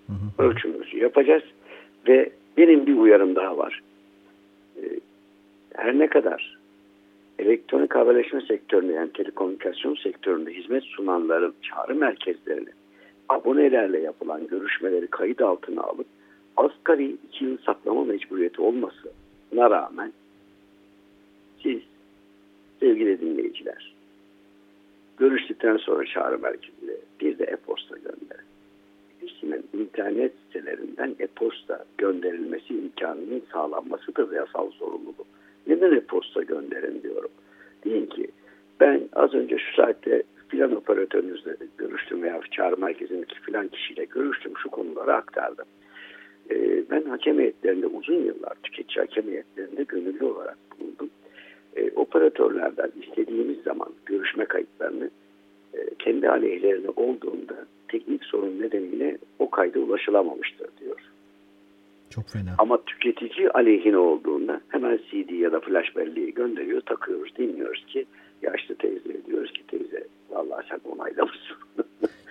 Hı 0.06 0.12
hı. 0.12 0.48
Ölçümümüzü 0.48 0.98
yapacağız 0.98 1.42
ve 2.08 2.30
benim 2.56 2.86
bir 2.86 2.96
uyarım 2.96 3.34
daha 3.34 3.58
var. 3.58 3.82
Ee, 4.76 5.00
her 5.74 5.98
ne 5.98 6.06
kadar 6.06 6.58
elektronik 7.38 7.94
haberleşme 7.94 8.40
sektöründe 8.40 8.92
yani 8.92 9.12
telekomünikasyon 9.12 9.94
sektöründe 9.94 10.52
hizmet 10.52 10.84
sunanların 10.84 11.54
çağrı 11.62 11.94
merkezlerini 11.94 12.70
abonelerle 13.28 14.00
yapılan 14.00 14.46
görüşmeleri 14.46 15.06
kayıt 15.06 15.42
altına 15.42 15.82
alıp 15.82 16.06
asgari 16.56 17.16
iki 17.28 17.44
yıl 17.44 17.58
saklama 17.58 18.04
mecburiyeti 18.04 18.62
olmasına 18.62 19.70
rağmen 19.70 20.12
siz 21.62 21.80
sevgili 22.80 23.20
dinleyiciler 23.20 23.94
görüştükten 25.18 25.76
sonra 25.76 26.06
çağrı 26.06 26.38
merkezine 26.38 26.92
bir 27.20 27.38
de 27.38 27.44
e-posta 27.44 27.96
gönderin. 27.96 28.53
İnternet 29.72 30.32
sitelerinden 30.46 31.16
e-posta 31.18 31.84
gönderilmesi 31.98 32.74
imkanının 32.74 33.42
sağlanmasıdır 33.52 34.32
yasal 34.32 34.70
sorumluluk. 34.70 35.26
Neden 35.66 35.92
e-posta 35.92 36.42
gönderin 36.42 37.02
diyorum. 37.02 37.30
Deyin 37.84 38.06
ki 38.06 38.28
ben 38.80 39.00
az 39.12 39.34
önce 39.34 39.58
şu 39.58 39.76
saatte 39.76 40.22
filan 40.48 40.76
operatörünüzle 40.76 41.56
görüştüm 41.78 42.22
veya 42.22 42.40
çağrı 42.50 42.76
merkezindeki 42.76 43.40
filan 43.40 43.68
kişiyle 43.68 44.04
görüştüm 44.04 44.52
şu 44.62 44.70
konuları 44.70 45.14
aktardım. 45.14 45.66
E, 46.50 46.82
ben 46.90 47.02
hakem 47.02 47.38
heyetlerinde 47.38 47.86
uzun 47.86 48.24
yıllar 48.24 48.54
tüketici 48.62 49.06
hakem 49.06 49.24
heyetlerinde 49.24 49.82
gönüllü 49.82 50.24
olarak 50.24 50.58
bulundum. 50.80 51.10
E, 51.76 51.90
operatörlerden 51.90 52.90
istediğimiz 53.02 53.62
zaman 53.62 53.88
görüşme 54.06 54.44
kayıtlarını 54.44 55.10
e, 55.74 55.94
kendi 55.98 56.28
aleyhlerine 56.28 56.88
olduğunda 56.96 57.56
teknik 57.88 58.24
sorun 58.24 58.60
nedeniyle 58.60 59.18
o 59.38 59.50
kayda 59.50 59.78
ulaşılamamıştır 59.80 60.68
diyor. 60.80 61.00
Çok 62.10 62.28
fena. 62.28 62.54
Ama 62.58 62.78
tüketici 62.84 63.50
aleyhine 63.50 63.98
olduğunda 63.98 64.60
hemen 64.68 64.96
CD 64.96 65.30
ya 65.30 65.52
da 65.52 65.60
flash 65.60 65.96
belleği 65.96 66.34
gönderiyor, 66.34 66.80
takıyoruz, 66.80 67.36
dinliyoruz 67.38 67.86
ki 67.86 68.06
yaşlı 68.42 68.74
teyze 68.74 69.26
diyoruz 69.26 69.52
ki 69.52 69.62
teyze 69.68 70.06
vallahi 70.30 70.66
sen 70.70 70.80
onaylamışsın. 70.90 71.56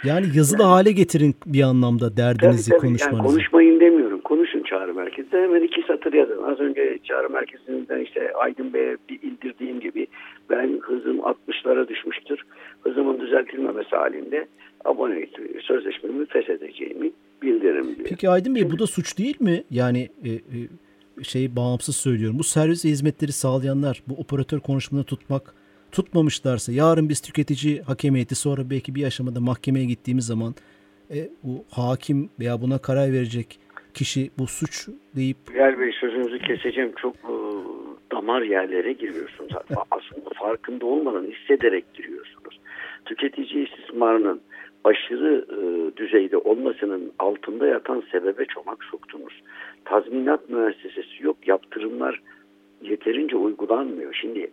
Yani 0.03 0.25
yazılı 0.36 0.63
hale 0.63 0.91
getirin 0.91 1.36
bir 1.45 1.62
anlamda 1.62 2.17
derdinizi, 2.17 2.69
tabii, 2.69 2.79
tabii. 2.79 2.88
konuşmanızı. 2.88 3.17
Yani 3.17 3.27
konuşmayın 3.27 3.79
demiyorum. 3.79 4.22
Konuşun 4.22 4.63
çağrı 4.63 4.93
merkezinde. 4.93 5.41
Hemen 5.41 5.62
iki 5.62 5.81
satır 5.81 6.13
yazın. 6.13 6.43
Az 6.43 6.60
önce 6.60 7.00
çağrı 7.03 7.29
merkezinden 7.29 8.00
işte 8.00 8.33
Aydın 8.33 8.74
Bey'e 8.74 8.98
bir 9.10 9.22
indirdiğim 9.22 9.79
gibi 9.79 10.07
ben 10.50 10.79
hızım 10.81 11.17
60'lara 11.17 11.88
düşmüştür. 11.88 12.45
Hızımın 12.84 13.20
düzeltilmemesi 13.20 13.96
halinde 13.96 14.48
abone 14.86 15.28
sözleşmemi 15.62 16.25
feshedeceğimi 16.25 17.12
bildiririm 17.42 17.96
diyor. 17.96 18.08
Peki 18.10 18.30
Aydın 18.30 18.56
Bey 18.56 18.72
bu 18.72 18.80
da 18.80 18.88
suç 18.88 19.18
değil 19.18 19.42
mi? 19.42 19.63
Yani 19.72 20.10
e, 20.25 20.30
e, 20.30 21.24
şey 21.24 21.56
bağımsız 21.56 21.96
söylüyorum. 21.96 22.40
Bu 22.40 22.44
servis 22.44 22.84
hizmetleri 22.84 23.32
sağlayanlar 23.32 24.04
bu 24.08 24.13
operatör 24.13 24.60
konuşmalarını 24.60 25.06
tutmak 25.06 25.54
tutmamışlarsa 25.92 26.72
yarın 26.72 27.10
biz 27.10 27.22
tüketici 27.22 27.82
hakemiyeti 27.82 28.36
sonra 28.36 28.70
belki 28.70 28.96
bir 28.96 29.04
aşamada 29.06 29.40
mahkemeye 29.40 29.86
gittiğimiz 29.86 30.25
zaman 30.25 30.54
e, 31.10 31.30
bu 31.44 31.66
hakim 31.72 32.30
veya 32.40 32.62
buna 32.62 32.78
karar 32.78 33.13
verecek 33.13 33.60
kişi 33.94 34.32
bu 34.38 34.48
suç 34.48 34.88
deyip... 35.16 35.38
Bilal 35.54 35.80
Bey 35.80 35.92
sözünüzü 36.02 36.40
keseceğim. 36.40 36.92
Çok 37.02 37.16
e, 37.16 37.34
damar 38.12 38.42
yerlere 38.42 38.94
giriyorsunuz. 38.94 39.52
Aslında 39.92 40.30
farkında 40.36 40.86
olmadan 40.86 41.25
hissederek 41.25 41.94
giriyorsunuz. 41.94 42.60
Tüketici 43.05 43.63
istismarının 43.63 44.41
aşırı 44.83 45.45
e, 45.50 45.98
düzeyde 45.98 46.38
olmasının 46.38 47.12
altında 47.19 47.67
yatan 47.67 48.03
sebebe 48.12 48.45
çomak 48.45 48.83
soktunuz. 48.83 49.41
Tazminat 49.86 50.50
müessesesi 50.50 51.24
yok. 51.24 51.38
Yaptırımlar 51.48 52.22
yeterince 52.81 53.36
uygulanmıyor. 53.36 54.13
Şimdi 54.22 54.51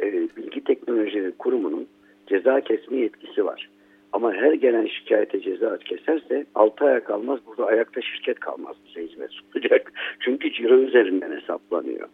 e, 0.00 0.12
Bilgi 0.36 0.64
Teknolojileri 0.64 1.32
Kurumu'nun 1.38 1.86
ceza 2.26 2.60
kesme 2.60 2.96
yetkisi 2.96 3.44
var. 3.44 3.70
Ama 4.12 4.32
her 4.32 4.52
gelen 4.52 4.86
şikayete 4.86 5.40
ceza 5.40 5.78
keserse 5.78 6.46
6 6.54 6.84
aya 6.84 7.04
kalmaz 7.04 7.40
burada 7.46 7.66
ayakta 7.66 8.00
şirket 8.00 8.40
kalmaz 8.40 8.76
bize 8.88 9.08
hizmet 9.08 9.30
sunacak. 9.30 9.92
Çünkü 10.20 10.52
ciro 10.52 10.74
üzerinden 10.74 11.32
hesaplanıyor. 11.40 12.08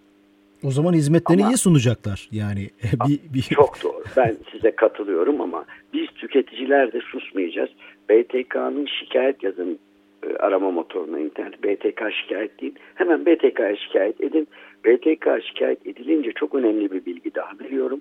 O 0.65 0.71
zaman 0.71 0.93
hizmetlerini 0.93 1.43
Ama, 1.43 1.53
iyi 1.53 1.57
sunacaklar 1.57 2.29
yani. 2.33 2.71
bir, 3.09 3.21
bir... 3.35 3.43
Çok 3.43 3.85
doğru. 3.85 3.90
Ben 4.17 4.37
size 4.53 4.71
katılıyorum 4.71 5.41
ama 5.41 5.65
biz 5.93 6.07
tüketiciler 6.07 6.93
de 6.93 7.01
susmayacağız. 7.01 7.71
BTK'nın 8.11 8.87
şikayet 8.87 9.43
yazın 9.43 9.79
e, 10.23 10.37
arama 10.37 10.71
motoruna 10.71 11.19
internet 11.19 11.63
BTK 11.65 12.03
şikayet 12.23 12.61
değil. 12.61 12.75
Hemen 12.95 13.27
BTK'ya 13.27 13.77
şikayet 13.77 14.21
edin. 14.21 14.49
BTK 14.85 15.27
şikayet 15.47 15.87
edilince 15.87 16.33
çok 16.33 16.55
önemli 16.55 16.93
bir 16.93 17.05
bilgi 17.07 17.35
daha 17.35 17.53
veriyorum. 17.61 18.01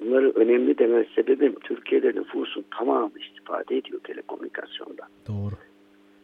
Bunları 0.00 0.30
önemli 0.30 0.78
deme 0.78 1.04
sebebim 1.14 1.54
Türkiye'de 1.54 2.08
nüfusun 2.08 2.64
tamamı 2.78 3.10
istifade 3.20 3.76
ediyor 3.76 4.00
telekomünikasyonda. 4.04 5.02
Doğru. 5.28 5.54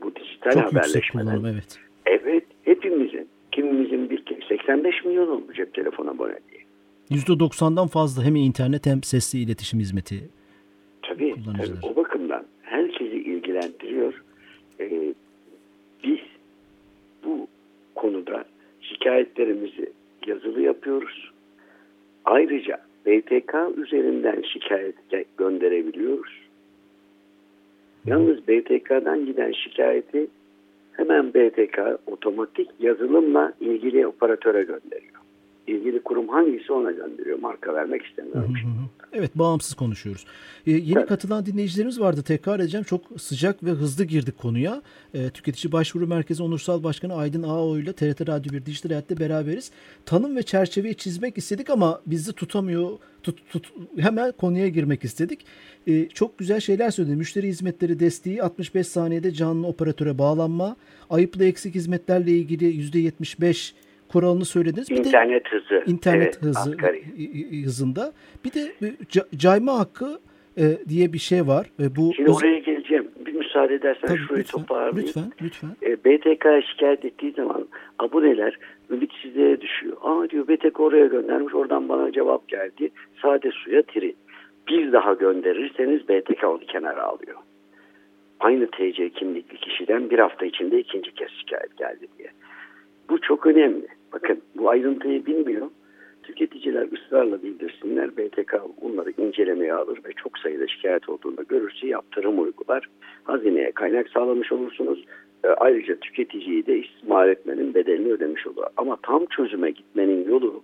Bu 0.03 0.17
dijital 0.17 0.53
Çok 0.53 0.63
haberleşmeden. 0.63 1.27
kullanım 1.27 1.47
evet. 1.47 1.79
Evet 2.07 2.45
hepimizin. 2.65 3.29
Kimimizin 3.53 4.11
bir 4.11 4.25
85 4.49 5.05
milyon 5.05 5.29
olmuş 5.29 5.57
cep 5.57 5.75
telefonu 5.75 6.11
aboneliği. 6.11 6.52
%90'dan 7.13 7.87
fazla 7.87 8.23
hem 8.25 8.37
internet 8.37 8.87
hem 8.87 9.03
sesli 9.03 9.39
iletişim 9.39 9.81
hizmeti. 9.81 10.29
Tabii, 11.03 11.35
tabii 11.35 11.45
Kullanıcılar. 11.45 11.79
o 11.83 11.97
bakımdan 11.97 12.45
herkesi 12.63 13.17
ilgilendiriyor. 13.17 14.23
Ee, 14.81 15.15
biz 16.05 16.19
bu 17.25 17.47
konuda 17.95 18.45
şikayetlerimizi 18.81 19.93
yazılı 20.27 20.61
yapıyoruz. 20.61 21.31
Ayrıca 22.25 22.79
BTK 23.07 23.55
üzerinden 23.77 24.43
şikayet 24.53 24.95
gönderebiliyoruz. 25.39 26.33
Yalnız 28.07 28.49
BTK'dan 28.49 29.27
giden 29.27 29.53
şikayeti 29.53 30.27
hemen 30.93 31.35
BTK 31.35 31.79
otomatik 32.07 32.69
yazılımla 32.81 33.53
ilgili 33.61 34.07
operatöre 34.07 34.63
gönderiyor. 34.63 35.22
İlgili 35.67 36.03
kurum 36.03 36.29
hangisi 36.29 36.73
ona 36.73 36.91
gönderiyor. 36.91 37.39
Marka 37.39 37.75
vermek 37.75 38.07
istemiyorum. 38.07 38.55
Hı 38.55 38.69
hı. 38.69 38.73
Evet 39.13 39.31
bağımsız 39.39 39.75
konuşuyoruz. 39.75 40.25
Ee, 40.67 40.71
yeni 40.71 40.99
Evet. 40.99 41.09
katılan 41.09 41.47
dinleyicilerimiz 41.47 42.01
vardı. 42.01 42.23
Tekrar 42.23 42.61
edeceğim. 42.61 42.85
Çok 42.85 43.21
sıcak 43.21 43.65
ve 43.65 43.71
hızlı 43.71 44.05
girdik 44.05 44.39
konuya. 44.39 44.83
Ee, 45.15 45.31
Tüketici 45.31 45.73
Başvuru 45.73 46.07
Merkezi 46.07 46.43
Onursal 46.43 46.83
Başkanı 46.83 47.15
Aydın 47.15 47.43
Ağoğlu 47.43 47.81
ile 47.81 47.93
TRT 47.93 48.29
Radyo 48.29 48.53
1 48.53 48.67
Dijital 48.67 48.91
Hayat'ta 48.91 49.19
beraberiz. 49.19 49.71
Tanım 50.07 50.37
ve 50.37 50.43
çerçeveyi 50.43 50.95
çizmek 50.95 51.39
istedik 51.39 51.71
ama 51.71 52.01
bizi 52.07 52.33
tutamıyor. 52.33 52.91
Tut, 53.23 53.39
tut, 53.51 53.73
hemen 53.99 54.33
konuya 54.33 54.69
girmek 54.69 55.05
istedik. 55.05 55.47
Ee, 55.87 56.09
çok 56.09 56.39
güzel 56.39 56.61
şeyler 56.61 56.91
söyledi. 56.91 57.17
Müşteri 57.17 57.49
hizmetleri 57.49 58.01
desteği 58.01 58.43
65 58.43 58.87
saniyede 58.87 59.31
canlı 59.31 59.67
operatöre 59.67 60.19
bağlanma. 60.19 60.77
Ayıplı 61.11 61.45
eksik 61.45 61.75
hizmetlerle 61.75 62.31
ilgili 62.31 62.65
%75 62.65 63.73
kuralını 64.13 64.45
söylediniz. 64.45 64.91
Bir 64.91 64.97
de 64.97 65.01
İnternet 65.09 65.49
hızı. 65.53 65.83
internet 65.87 66.23
Evet, 66.23 66.43
hızı 66.43 66.59
asgari. 66.61 67.03
hızında. 67.65 68.13
Bir 68.45 68.53
de 68.53 68.61
e, 68.61 68.87
ca- 68.89 69.37
cayma 69.39 69.79
hakkı 69.79 70.19
e, 70.59 70.63
diye 70.89 71.13
bir 71.13 71.19
şey 71.19 71.47
var. 71.47 71.67
E, 71.81 71.97
bu 71.97 72.13
Şimdi 72.17 72.31
oraya 72.31 72.59
geleceğim. 72.59 73.09
Bir 73.27 73.33
müsaade 73.33 73.75
edersen 73.75 74.09
Tabii, 74.09 74.19
şurayı 74.19 74.41
lütfen, 74.43 74.61
toparlayayım. 74.61 74.99
lütfen, 75.07 75.33
lütfen. 75.43 75.71
E, 75.83 75.97
BTK'ya 76.05 76.63
şikayet 76.63 77.05
ettiği 77.05 77.33
zaman 77.33 77.69
aboneler 77.99 78.59
ümitsizliğe 78.91 79.61
düşüyor. 79.61 79.97
Aa 80.03 80.31
diyor 80.31 80.49
BTK 80.49 80.81
oraya 80.81 81.07
göndermiş 81.07 81.55
oradan 81.55 81.89
bana 81.89 82.13
cevap 82.13 82.49
geldi. 82.49 82.91
Sade 83.23 83.51
suya 83.51 83.83
tiri. 83.83 84.15
Bir 84.69 84.93
daha 84.93 85.13
gönderirseniz 85.15 86.09
BTK 86.09 86.45
onu 86.45 86.59
kenara 86.67 87.03
alıyor. 87.03 87.37
Aynı 88.41 88.67
TC 88.71 89.11
kimlikli 89.11 89.57
kişiden 89.57 90.11
bir 90.11 90.19
hafta 90.19 90.47
içinde 90.47 90.81
ikinci 90.81 91.15
kez 91.15 91.29
şikayet 91.31 91.77
geldi 91.77 92.07
diye. 92.19 92.29
Bu 93.11 93.21
çok 93.21 93.47
önemli. 93.47 93.87
Bakın 94.13 94.41
bu 94.57 94.71
ayrıntıyı 94.71 95.27
bilmiyor. 95.27 95.67
Tüketiciler 96.23 96.89
ısrarla 96.93 97.43
bildirsinler. 97.43 98.17
BTK 98.17 98.55
bunları 98.83 99.11
incelemeye 99.19 99.75
alır 99.75 99.99
ve 100.09 100.13
çok 100.13 100.39
sayıda 100.39 100.69
şikayet 100.69 101.09
olduğunda 101.09 101.43
görürse 101.43 101.87
yaptırım 101.87 102.43
uygular. 102.43 102.89
Hazineye 103.25 103.73
kaynak 103.73 104.09
sağlamış 104.09 104.53
olursunuz. 104.53 105.05
E, 105.45 105.49
ayrıca 105.49 105.97
tüketiciyi 105.97 106.67
de 106.67 106.79
istismar 106.79 107.29
etmenin 107.29 107.75
bedelini 107.75 108.13
ödemiş 108.13 108.47
olur. 108.47 108.63
Ama 108.77 108.97
tam 109.03 109.27
çözüme 109.27 109.71
gitmenin 109.71 110.29
yolu 110.29 110.63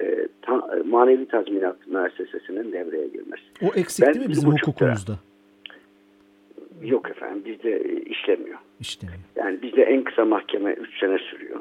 e, 0.00 0.28
ta- 0.42 0.76
e, 0.78 0.82
manevi 0.88 1.26
tazminat 1.26 1.86
müessesesinin 1.86 2.72
devreye 2.72 3.06
girmesi. 3.08 3.42
O 3.62 3.66
eksik 3.74 4.06
Ben 4.06 4.14
değil 4.14 4.26
mi 4.26 4.30
bizim 4.30 4.50
buçuk 4.50 4.82
lira. 4.82 4.94
Yok 6.80 7.10
efendim 7.10 7.42
bizde 7.44 7.76
e, 7.76 8.00
işlemiyor. 8.00 8.58
İşte. 8.80 9.06
Yani 9.36 9.62
bizde 9.62 9.82
en 9.82 10.04
kısa 10.04 10.24
mahkeme 10.24 10.72
3 10.72 10.98
sene 10.98 11.18
sürüyor 11.18 11.60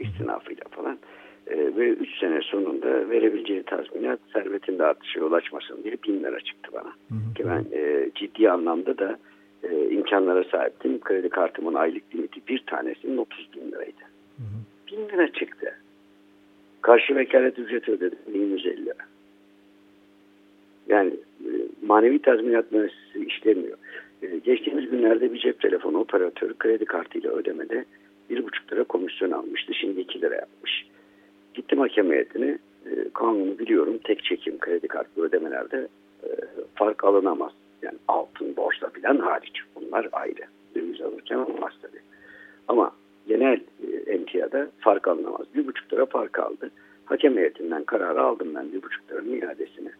istinafıyla 0.00 0.64
falan. 0.70 0.98
Ee, 1.46 1.56
ve 1.56 1.88
3 1.88 2.18
sene 2.18 2.40
sonunda 2.40 3.10
verebileceği 3.10 3.62
tazminat 3.62 4.20
servetinde 4.32 4.84
artışa 4.84 5.20
yol 5.20 5.32
açmasın 5.32 5.84
diye 5.84 5.96
bin 6.08 6.24
lira 6.24 6.40
çıktı 6.40 6.70
bana. 6.72 6.92
Ki 7.34 7.44
ben 7.46 7.64
e, 7.72 8.10
ciddi 8.14 8.50
anlamda 8.50 8.98
da 8.98 9.18
e, 9.62 9.90
imkanlara 9.90 10.44
sahiptim. 10.44 11.00
Kredi 11.00 11.28
kartımın 11.28 11.74
aylık 11.74 12.14
limiti 12.14 12.40
bir 12.48 12.62
tanesinin 12.66 13.16
30 13.16 13.48
bin 13.56 13.72
liraydı. 13.72 14.02
Bin 14.92 15.08
lira 15.08 15.32
çıktı. 15.32 15.74
Karşı 16.82 17.16
vekalet 17.16 17.58
ücreti 17.58 17.92
ödedim 17.92 18.18
1150 18.34 18.86
lira. 18.86 18.94
Yani 20.88 21.10
e, 21.40 21.50
manevi 21.86 22.22
tazminat 22.22 22.72
müessesesi 22.72 23.24
işlemiyor. 23.26 23.78
E, 24.22 24.38
geçtiğimiz 24.38 24.90
günlerde 24.90 25.32
bir 25.32 25.38
cep 25.38 25.60
telefonu 25.60 25.98
operatörü 25.98 26.54
kredi 26.58 26.84
kartıyla 26.84 27.30
ödemede 27.30 27.84
bir 28.30 28.44
buçuk 28.44 28.72
lira 28.72 28.84
komisyon 28.84 29.30
almıştı. 29.30 29.74
Şimdi 29.74 30.00
iki 30.00 30.20
lira 30.20 30.34
yapmış. 30.34 30.86
Gittim 31.54 31.78
hakem 31.78 32.12
heyetine. 32.12 32.58
E, 32.86 33.10
kanunu 33.14 33.58
biliyorum. 33.58 33.98
Tek 34.04 34.24
çekim 34.24 34.58
kredi 34.58 34.88
kartlı 34.88 35.22
ödemelerde 35.22 35.88
e, 36.24 36.28
fark 36.74 37.04
alınamaz. 37.04 37.52
Yani 37.82 37.98
altın, 38.08 38.56
borsa 38.56 38.88
falan 38.88 39.18
hariç. 39.18 39.60
Bunlar 39.76 40.08
ayrı. 40.12 40.44
Döviz 40.74 41.00
alırken 41.00 41.36
olmaz 41.36 41.72
tabii. 41.82 42.00
Ama 42.68 42.92
genel 43.28 43.60
emtiyada 44.06 44.68
fark 44.78 45.08
alınamaz. 45.08 45.46
Bir 45.54 45.66
buçuk 45.66 45.92
lira 45.92 46.06
fark 46.06 46.38
aldı. 46.38 46.70
Hakem 47.04 47.36
heyetinden 47.36 47.84
kararı 47.84 48.22
aldım 48.22 48.54
ben 48.54 48.72
bir 48.72 48.82
buçuk 48.82 49.10
liranın 49.10 49.40
iadesini. 49.40 49.90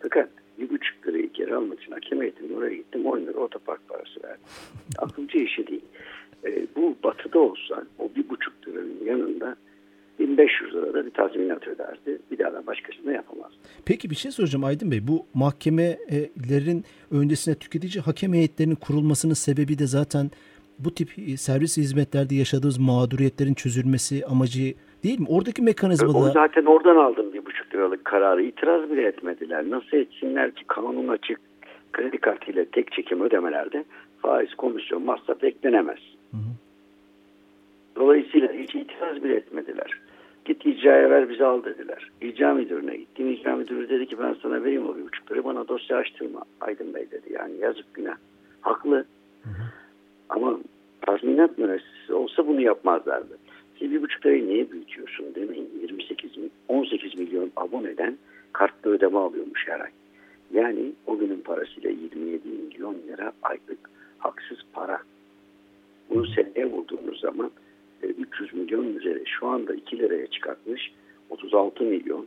Fakat 0.00 0.28
bir 0.58 0.70
buçuk 0.70 1.06
lirayı 1.06 1.32
geri 1.32 1.54
almak 1.54 1.82
için 1.82 1.92
hakem 1.92 2.20
heyetinin 2.20 2.56
oraya 2.56 2.74
gittim 2.74 3.06
10 3.06 3.20
lira 3.20 3.38
otopark 3.38 3.88
parası 3.88 4.22
verdim. 4.24 4.44
Akılcı 4.98 5.38
işi 5.38 5.66
değil. 5.66 5.84
E, 6.44 6.66
bu 6.76 6.96
batıda 7.04 7.38
olsa 7.38 7.84
o 7.98 8.10
bir 8.16 8.28
buçuk 8.28 8.68
liranın 8.68 9.04
yanında 9.04 9.56
1500 10.18 10.74
lirada 10.74 11.06
bir 11.06 11.10
tazminat 11.10 11.68
öderdi. 11.68 12.18
Bir 12.30 12.38
daha 12.38 12.52
da 12.52 12.66
başkasına 12.66 13.12
yapamaz. 13.12 13.52
Peki 13.86 14.10
bir 14.10 14.14
şey 14.14 14.30
soracağım 14.30 14.64
Aydın 14.64 14.90
Bey. 14.90 15.08
Bu 15.08 15.26
mahkemelerin 15.34 16.84
öncesine 17.10 17.54
tüketici 17.54 18.02
hakem 18.02 18.32
heyetlerinin 18.32 18.74
kurulmasının 18.74 19.34
sebebi 19.34 19.78
de 19.78 19.86
zaten 19.86 20.30
bu 20.78 20.94
tip 20.94 21.08
e, 21.18 21.36
servis 21.36 21.76
hizmetlerde 21.76 22.34
yaşadığımız 22.34 22.78
mağduriyetlerin 22.78 23.54
çözülmesi 23.54 24.26
amacı 24.26 24.74
değil 25.04 25.20
mi? 25.20 25.26
Oradaki 25.28 25.62
O 25.62 25.64
mekanizmada 25.64 26.30
zaten 26.30 26.64
oradan 26.64 26.96
aldım 26.96 27.32
liralık 27.78 28.04
kararı. 28.04 28.42
İtiraz 28.42 28.90
bile 28.90 29.02
etmediler. 29.02 29.70
Nasıl 29.70 29.96
etsinler 29.96 30.50
ki 30.50 30.64
kanun 30.66 31.08
açık 31.08 31.40
kredi 31.92 32.18
kartıyla 32.18 32.64
tek 32.72 32.92
çekim 32.92 33.20
ödemelerde 33.20 33.84
faiz, 34.22 34.54
komisyon, 34.54 35.02
masraf 35.02 35.44
eklenemez. 35.44 35.98
Dolayısıyla 37.96 38.52
hiç 38.52 38.74
itiraz 38.74 39.22
bile 39.24 39.34
etmediler. 39.34 40.00
Git 40.44 40.66
icraya 40.66 41.10
ver 41.10 41.28
bizi 41.28 41.44
al 41.44 41.64
dediler. 41.64 42.10
İcra 42.20 42.54
müdürüne 42.54 42.96
gittim. 42.96 43.30
İcra 43.32 43.56
müdürü 43.56 43.88
dedi 43.88 44.06
ki 44.06 44.18
ben 44.18 44.36
sana 44.42 44.64
vereyim 44.64 44.88
o 44.88 44.96
bir 44.96 45.02
buçuk 45.02 45.30
lirayı 45.30 45.44
bana 45.44 45.68
dosya 45.68 45.96
açtırma. 45.96 46.42
Aydın 46.60 46.94
Bey 46.94 47.10
dedi 47.10 47.32
yani 47.32 47.52
yazık 47.60 47.94
günah. 47.94 48.16
Haklı. 48.60 49.04
Ama 50.28 50.58
tazminat 51.00 51.58
müessesesi 51.58 52.14
olsa 52.14 52.46
bunu 52.46 52.60
yapmazlardı. 52.60 53.38
Siz 53.78 53.90
bir 53.90 54.02
buçuk 54.02 54.26
lirayı 54.26 54.46
niye 54.48 54.70
büyütüyorsun 54.70 55.34
demeyin. 55.34 55.70
28 55.82 56.36
mi- 56.36 56.50
18 56.68 57.14
milyon 57.14 57.50
aboneden 57.56 58.18
kartlı 58.52 58.90
ödeme 58.90 59.18
alıyormuş 59.18 59.68
her 59.68 59.80
ay. 59.80 59.90
Yani 60.54 60.92
o 61.06 61.18
günün 61.18 61.40
parasıyla 61.40 61.90
27 61.90 62.48
milyon 62.48 62.94
lira 63.08 63.32
aylık 63.42 63.90
haksız 64.18 64.58
para. 64.72 65.02
Bunu 66.10 66.26
seneye 66.26 66.66
vurduğumuz 66.66 67.20
zaman 67.20 67.50
e, 68.02 68.06
300 68.06 68.54
milyon 68.54 68.94
üzeri 68.94 69.22
şu 69.26 69.46
anda 69.46 69.74
2 69.74 69.98
liraya 69.98 70.26
çıkartmış 70.26 70.92
36 71.30 71.84
milyon 71.84 72.26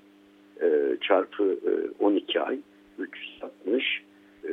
e, 0.62 0.98
çarpı 1.02 1.44
e, 1.66 2.04
12 2.04 2.42
ay 2.42 2.60
360 3.00 4.04
e, 4.44 4.50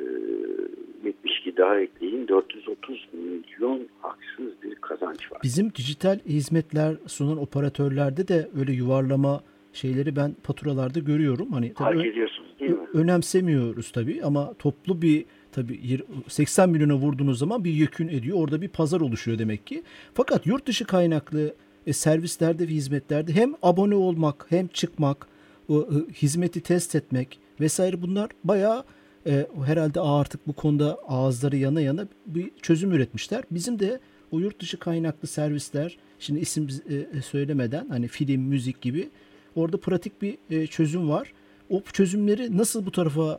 72 1.04 1.56
daha 1.56 1.80
ekleyin 1.80 1.97
430 2.28 3.08
milyon 3.12 3.88
haksız 4.00 4.62
bir 4.62 4.74
kazanç 4.74 5.32
var. 5.32 5.40
bizim 5.42 5.74
dijital 5.74 6.18
hizmetler 6.26 6.96
sunan 7.06 7.38
operatörlerde 7.38 8.28
de 8.28 8.48
öyle 8.58 8.72
yuvarlama 8.72 9.40
şeyleri 9.72 10.16
ben 10.16 10.36
faturalarda 10.42 10.98
görüyorum. 10.98 11.52
Hani 11.52 11.74
Fark 11.74 12.06
ediyorsunuz 12.06 12.48
değil 12.60 12.70
mi? 12.70 12.78
Önemsemiyoruz 12.94 13.90
tabii 13.92 14.20
ama 14.24 14.54
toplu 14.58 15.02
bir 15.02 15.24
tabii 15.52 15.80
yir- 15.82 16.04
80 16.28 16.70
milyona 16.70 16.94
vurduğunuz 16.94 17.38
zaman 17.38 17.64
bir 17.64 17.70
yükün 17.70 18.08
ediyor. 18.08 18.38
Orada 18.40 18.60
bir 18.62 18.68
pazar 18.68 19.00
oluşuyor 19.00 19.38
demek 19.38 19.66
ki. 19.66 19.82
Fakat 20.14 20.46
yurt 20.46 20.66
dışı 20.66 20.84
kaynaklı 20.84 21.54
e, 21.86 21.92
servislerde 21.92 22.62
ve 22.68 22.72
hizmetlerde 22.72 23.32
hem 23.34 23.54
abone 23.62 23.94
olmak 23.94 24.46
hem 24.48 24.66
çıkmak 24.68 25.26
o, 25.68 25.86
hizmeti 26.22 26.60
test 26.60 26.94
etmek 26.94 27.38
vesaire 27.60 28.02
bunlar 28.02 28.30
bayağı 28.44 28.84
e, 29.26 29.46
herhalde 29.64 30.00
artık 30.00 30.46
bu 30.46 30.52
konuda 30.52 30.98
ağızları 31.08 31.56
yana 31.56 31.80
yana 31.80 32.08
bir 32.26 32.50
çözüm 32.62 32.92
üretmişler. 32.92 33.44
Bizim 33.50 33.78
de 33.78 34.00
o 34.32 34.38
yurt 34.38 34.60
dışı 34.60 34.78
kaynaklı 34.78 35.28
servisler 35.28 35.98
şimdi 36.18 36.40
isim 36.40 36.68
e, 36.90 37.22
söylemeden 37.22 37.88
hani 37.88 38.08
film, 38.08 38.40
müzik 38.40 38.80
gibi 38.80 39.10
orada 39.56 39.80
pratik 39.80 40.22
bir 40.22 40.38
e, 40.50 40.66
çözüm 40.66 41.08
var. 41.08 41.32
O 41.70 41.82
çözümleri 41.92 42.56
nasıl 42.56 42.86
bu 42.86 42.92
tarafa 42.92 43.38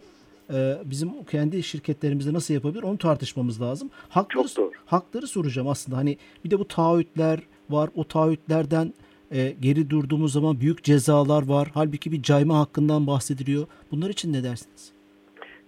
e, 0.53 0.77
bizim 0.85 1.23
kendi 1.23 1.63
şirketlerimizde 1.63 2.33
nasıl 2.33 2.53
yapabilir 2.53 2.83
onu 2.83 2.97
tartışmamız 2.97 3.61
lazım. 3.61 3.89
Hakları, 4.09 4.47
Çok 4.47 4.57
doğru. 4.57 4.71
hakları 4.85 5.27
soracağım 5.27 5.67
aslında. 5.67 5.97
Hani 5.97 6.17
bir 6.45 6.51
de 6.51 6.59
bu 6.59 6.67
taahhütler 6.67 7.39
var. 7.69 7.89
O 7.95 8.03
taahhütlerden 8.03 8.93
e, 9.31 9.55
geri 9.61 9.89
durduğumuz 9.89 10.33
zaman 10.33 10.59
büyük 10.59 10.83
cezalar 10.83 11.47
var. 11.47 11.71
Halbuki 11.73 12.11
bir 12.11 12.23
cayma 12.23 12.59
hakkından 12.59 13.07
bahsediliyor. 13.07 13.67
Bunlar 13.91 14.09
için 14.09 14.33
ne 14.33 14.43
dersiniz? 14.43 14.91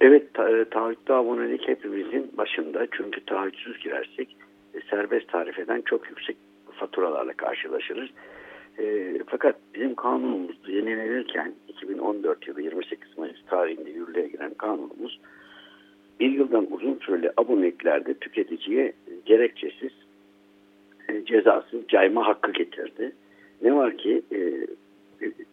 Evet, 0.02 0.34
ta 0.34 0.50
e, 0.50 0.66
taahhütlü 0.66 1.14
abonelik 1.14 1.68
hepimizin 1.68 2.32
başında. 2.38 2.88
Çünkü 2.92 3.26
taahhütsüz 3.26 3.84
girersek 3.84 4.36
e, 4.74 4.80
serbest 4.90 5.28
tarifeden 5.28 5.82
çok 5.82 6.10
yüksek 6.10 6.38
faturalarla 6.72 7.34
karşılaşırız. 7.34 8.10
E, 8.80 9.14
fakat 9.28 9.56
bizim 9.76 9.96
kanunumuz 9.96 10.56
yenilenirken 10.68 11.54
2014 11.68 12.48
yılı 12.48 12.62
28 12.62 13.18
Mayıs 13.18 13.46
tarihinde 13.50 13.90
yürürlüğe 13.90 14.28
giren 14.28 14.54
kanunumuz 14.54 15.20
bir 16.20 16.32
yıldan 16.32 16.68
uzun 16.72 17.00
süreli 17.02 17.32
aboneliklerde 17.38 18.14
tüketiciye 18.14 18.94
gerekçesiz 19.26 19.92
e, 21.10 21.26
cezasız 21.26 21.88
cayma 21.88 22.28
hakkı 22.28 22.52
getirdi. 22.52 23.12
Ne 23.62 23.76
var 23.76 23.98
ki 23.98 24.22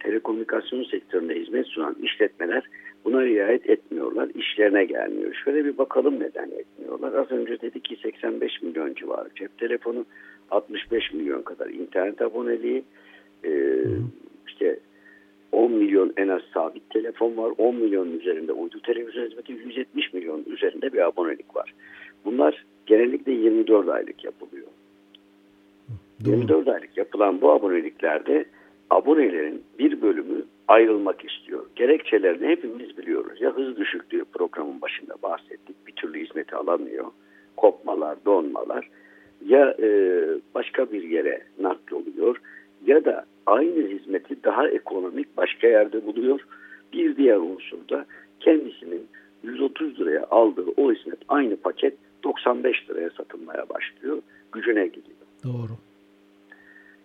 telekomünikasyon 0.01 0.85
sektöründe 0.85 1.35
hizmet 1.35 1.67
sunan 1.67 1.97
işletmeler 2.03 2.63
buna 3.05 3.25
riayet 3.25 3.71
etmiyorlar. 3.71 4.29
İşlerine 4.35 4.85
gelmiyor. 4.85 5.35
Şöyle 5.45 5.65
bir 5.65 5.79
bakalım 5.79 6.21
neden 6.21 6.51
etmiyorlar. 6.51 7.13
Az 7.13 7.31
önce 7.31 7.61
dedik 7.61 7.85
ki 7.85 7.97
85 8.03 8.63
milyon 8.63 8.95
civarı 8.95 9.29
cep 9.35 9.59
telefonu, 9.59 10.05
65 10.51 11.13
milyon 11.13 11.43
kadar 11.43 11.67
internet 11.67 12.23
aboneliği, 12.23 12.85
e, 13.45 13.51
işte 14.47 14.79
10 15.53 15.73
milyon 15.73 16.13
en 16.17 16.29
az 16.29 16.43
sabit 16.55 16.91
telefon 16.91 17.37
var. 17.37 17.53
10 17.59 17.75
milyon 17.75 18.11
üzerinde 18.11 18.53
uydu 18.53 18.81
televizyon 18.81 19.27
hizmeti, 19.27 19.53
170 19.53 20.13
milyon 20.13 20.45
üzerinde 20.47 20.93
bir 20.93 21.07
abonelik 21.07 21.57
var. 21.57 21.75
Bunlar 22.25 22.65
genellikle 22.87 23.33
24 23.33 23.89
aylık 23.89 24.25
yapılıyor. 24.25 24.67
Doğru. 26.25 26.31
24 26.31 26.69
aylık 26.69 26.97
yapılan 26.97 27.41
bu 27.41 27.51
aboneliklerde 27.51 28.45
abonelerin 28.91 29.63
bir 29.79 30.03
bölümü 30.03 30.45
ayrılmak 30.69 31.25
istiyor. 31.25 31.67
Gerekçelerini 31.77 32.49
hepimiz 32.49 32.99
biliyoruz. 32.99 33.41
Ya 33.41 33.57
hız 33.57 33.77
düşüklüğü 33.77 34.25
programın 34.25 34.81
başında 34.81 35.15
bahsettik. 35.23 35.87
Bir 35.87 35.93
türlü 35.93 36.25
hizmeti 36.25 36.57
alamıyor. 36.57 37.05
Kopmalar, 37.57 38.25
donmalar. 38.25 38.89
Ya 39.47 39.77
e, 39.83 39.89
başka 40.55 40.93
bir 40.93 41.03
yere 41.03 41.43
nakloluyor 41.61 42.41
ya 42.87 43.05
da 43.05 43.25
aynı 43.47 43.89
hizmeti 43.89 44.45
daha 44.45 44.69
ekonomik 44.69 45.37
başka 45.37 45.67
yerde 45.67 46.07
buluyor. 46.07 46.41
Bir 46.93 47.17
diğer 47.17 47.37
unsur 47.37 47.89
da 47.91 48.07
kendisinin 48.41 49.07
130 49.43 50.01
liraya 50.01 50.27
aldığı 50.31 50.67
o 50.77 50.93
hizmet 50.93 51.19
aynı 51.29 51.57
paket 51.57 51.95
95 52.25 52.91
liraya 52.91 53.11
satılmaya 53.11 53.69
başlıyor. 53.69 54.19
Gücüne 54.53 54.87
gidiyor. 54.87 55.17
Doğru. 55.45 55.73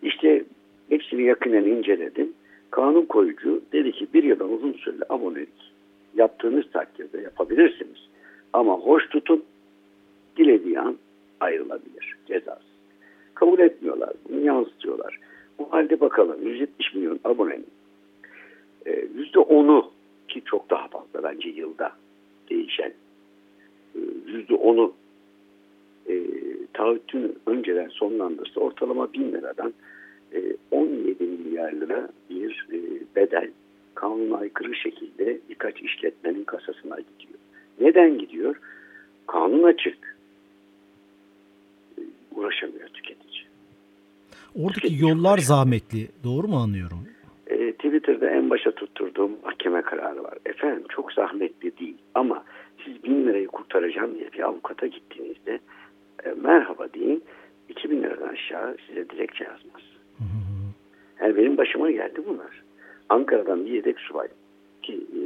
İşte 0.02 0.44
hepsini 0.90 1.24
yakinen 1.24 1.64
inceledim. 1.64 2.34
Kanun 2.74 3.06
koyucu 3.06 3.62
dedi 3.74 3.92
ki 3.92 4.08
bir 4.14 4.24
yıldan 4.24 4.54
uzun 4.54 4.74
süreli 4.74 5.02
abonelik 5.10 5.74
yaptığınız 6.16 6.66
takdirde 6.72 7.22
yapabilirsiniz. 7.22 8.10
Ama 8.54 8.74
hoş 8.74 9.10
tutun 9.10 9.44
dilediği 10.38 10.80
an 10.80 10.98
ayrılabilir 11.40 12.18
cezası. 12.28 12.64
Kabul 13.34 13.60
etmiyorlar. 13.60 14.10
Bunu 14.30 14.46
yansıtıyorlar. 14.46 15.20
Bu 15.60 15.74
halde 15.74 16.00
bakalım 16.00 16.48
170 16.48 16.94
milyon 16.94 17.20
abonenin 17.24 17.68
%10'u 18.86 19.92
ki 20.28 20.42
çok 20.46 20.70
daha 20.70 20.88
fazla 20.88 21.24
bence 21.24 21.50
yılda 21.50 21.92
değişen 22.50 22.94
%10'u 24.28 24.94
e, 26.10 26.16
taahhütünü 26.74 27.32
önceden 27.46 27.90
sonlandırsa 27.90 28.60
ortalama 28.60 29.14
1000 29.14 29.32
liradan 29.32 29.70
e, 29.70 29.74
17 30.72 31.24
milyar 31.24 31.72
lira 31.74 32.10
bir 32.30 32.68
e, 32.74 32.78
bedel 33.16 33.50
kanuna 33.96 34.38
aykırı 34.38 34.76
şekilde 34.76 35.40
birkaç 35.50 35.82
işletmenin 35.82 36.44
kasasına 36.44 36.96
gidiyor. 37.00 37.40
Neden 37.80 38.18
gidiyor? 38.18 38.56
Kanun 39.28 39.64
açık. 39.64 40.18
E, 41.98 42.02
uğraşamıyor 42.36 42.88
tüketici. 42.88 43.44
Oradaki 44.56 44.74
Tüketici 44.82 45.02
yollar 45.02 45.16
uğraşamıyor. 45.38 45.40
zahmetli. 45.66 46.08
Doğru 46.24 46.48
mu 46.48 46.58
anlıyorum? 46.58 47.08
E, 47.48 47.72
Twitter'da 47.72 48.30
en 48.30 48.50
başa 48.50 48.72
tutturduğum 48.72 49.32
mahkeme 49.44 49.82
kararı 49.82 50.24
var. 50.24 50.38
Efendim 50.46 50.84
çok 50.90 51.14
zahmetli 51.14 51.78
değil 51.80 51.98
ama 52.14 52.44
siz 52.86 53.04
bin 53.04 53.28
lirayı 53.28 53.48
kurtaracağım 53.48 54.16
diye 54.16 54.32
bir 54.34 54.40
avukata 54.40 54.88
gittiğinizde 54.88 55.60
e, 56.26 56.30
merhaba 56.44 56.94
deyin 56.94 57.24
2000 57.70 58.04
liradan 58.04 58.28
aşağı 58.28 58.76
size 58.88 59.10
dilekçe 59.10 59.44
yazmaz. 59.44 59.82
Yani 61.22 61.38
benim 61.38 61.58
başıma 61.58 61.92
geldi 61.92 62.22
bunlar. 62.28 62.64
Ankara'dan 63.10 63.66
bir 63.66 63.72
yedek 63.72 64.00
subay 64.00 64.28
ki 64.82 64.94
e, 64.94 65.22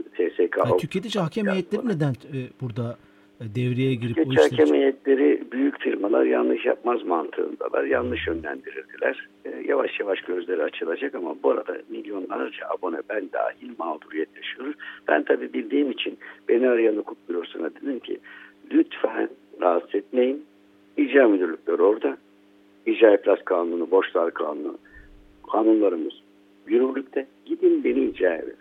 TSK 0.00 0.56
Yani 0.58 0.76
tüketici 0.78 1.22
hakem 1.22 1.46
heyetleri 1.46 1.88
neden 1.88 2.10
e, 2.10 2.38
burada 2.60 2.96
e, 3.40 3.44
devreye 3.54 3.94
girip 3.94 4.18
o 4.18 4.22
Tüketici 4.22 4.42
hakem 4.42 4.64
işleri... 4.64 4.80
heyetleri 4.80 5.42
büyük 5.52 5.80
firmalar 5.80 6.24
yanlış 6.24 6.66
yapmaz 6.66 7.02
mantığındalar. 7.02 7.84
Yanlış 7.84 8.26
yönlendirildiler. 8.26 9.28
Ee, 9.44 9.62
yavaş 9.66 10.00
yavaş 10.00 10.20
gözleri 10.20 10.62
açılacak 10.62 11.14
ama 11.14 11.34
bu 11.42 11.50
arada 11.50 11.76
milyonlarca 11.88 12.68
abone 12.68 12.98
ben 13.08 13.32
dahil 13.32 13.70
mağduriyet 13.78 14.36
yaşıyoruz. 14.36 14.76
Ben 15.08 15.22
tabii 15.22 15.52
bildiğim 15.52 15.90
için 15.90 16.18
beni 16.48 16.68
arayan 16.68 16.96
hukuk 16.96 17.28
bürosuna 17.28 17.70
dedim 17.70 17.98
ki 17.98 18.18
lütfen 18.72 19.28
rahatsız 19.60 19.94
etmeyin. 19.94 20.44
İcra 20.96 21.28
müdürlükleri 21.28 21.82
orada. 21.82 22.16
İcra 22.88 23.14
iflas 23.14 23.44
kanunu, 23.44 23.90
borçlar 23.90 24.34
kanunu, 24.34 24.78
kanunlarımız 25.52 26.12
yürürlükte. 26.66 27.26
Gidin 27.44 27.84
beni 27.84 28.04
icra 28.04 28.34
edin. 28.34 28.56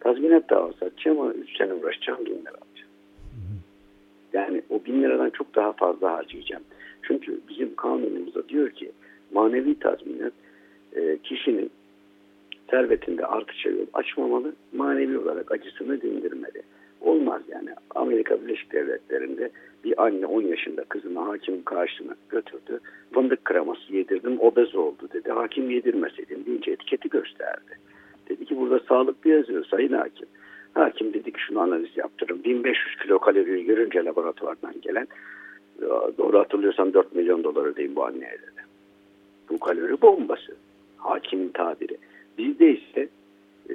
Tazminat 0.00 0.50
davası 0.50 0.84
açacağım 0.84 1.20
ama 1.20 1.32
3 1.32 1.56
sene 1.56 1.72
uğraşacağım 1.74 2.26
bin 2.26 2.32
lira 2.32 2.50
alacağım. 2.50 2.90
Yani 4.32 4.62
o 4.70 4.84
bin 4.86 5.02
liradan 5.02 5.30
çok 5.30 5.54
daha 5.54 5.72
fazla 5.72 6.12
harcayacağım. 6.12 6.62
Çünkü 7.02 7.40
bizim 7.48 7.74
kanunumuzda 7.74 8.48
diyor 8.48 8.70
ki 8.70 8.92
manevi 9.32 9.78
tazminat 9.78 10.32
e, 10.96 11.18
kişinin 11.18 11.70
servetinde 12.70 13.26
artışa 13.26 13.70
yol 13.70 13.86
açmamalı, 13.92 14.52
manevi 14.72 15.18
olarak 15.18 15.52
acısını 15.52 16.02
dindirmeli. 16.02 16.62
Olmaz 17.00 17.42
yani. 17.48 17.70
Amerika 17.94 18.42
Birleşik 18.42 18.72
Devletleri'nde 18.72 19.50
bir 19.84 20.04
anne 20.04 20.26
10 20.26 20.42
yaşında 20.42 20.84
kızını 20.84 21.18
hakimin 21.18 21.62
karşısına 21.62 22.14
götürdü. 22.28 22.80
Fındık 23.12 23.44
kreması 23.44 23.92
yedirdim, 23.92 24.40
obez 24.40 24.74
oldu 24.74 25.08
dedi. 25.12 25.30
Hakim 25.30 25.70
yedirmeseydin 25.70 26.46
deyince 26.46 26.70
etiketi 26.70 27.08
gösterdi. 27.08 27.78
Dedi 28.28 28.44
ki 28.44 28.56
burada 28.56 28.80
sağlıklı 28.88 29.30
yazıyor 29.30 29.64
sayın 29.64 29.92
hakim. 29.92 30.26
Hakim 30.74 31.12
dedi 31.12 31.32
ki 31.32 31.40
şunu 31.46 31.60
analiz 31.60 31.96
yaptırın. 31.96 32.44
1500 32.44 32.96
kilo 33.02 33.18
kalori 33.18 33.64
görünce 33.64 34.04
laboratuvardan 34.04 34.74
gelen 34.82 35.06
doğru 36.18 36.38
hatırlıyorsam 36.38 36.94
4 36.94 37.14
milyon 37.14 37.44
dolar 37.44 37.64
ödeyin 37.64 37.96
bu 37.96 38.04
anneye 38.04 38.32
dedi. 38.32 38.64
Bu 39.50 39.58
kalori 39.58 40.02
bombası. 40.02 40.56
Hakimin 40.96 41.48
tabiri. 41.48 41.96
Bizde 42.38 42.72
ise 42.72 43.08
e, 43.70 43.74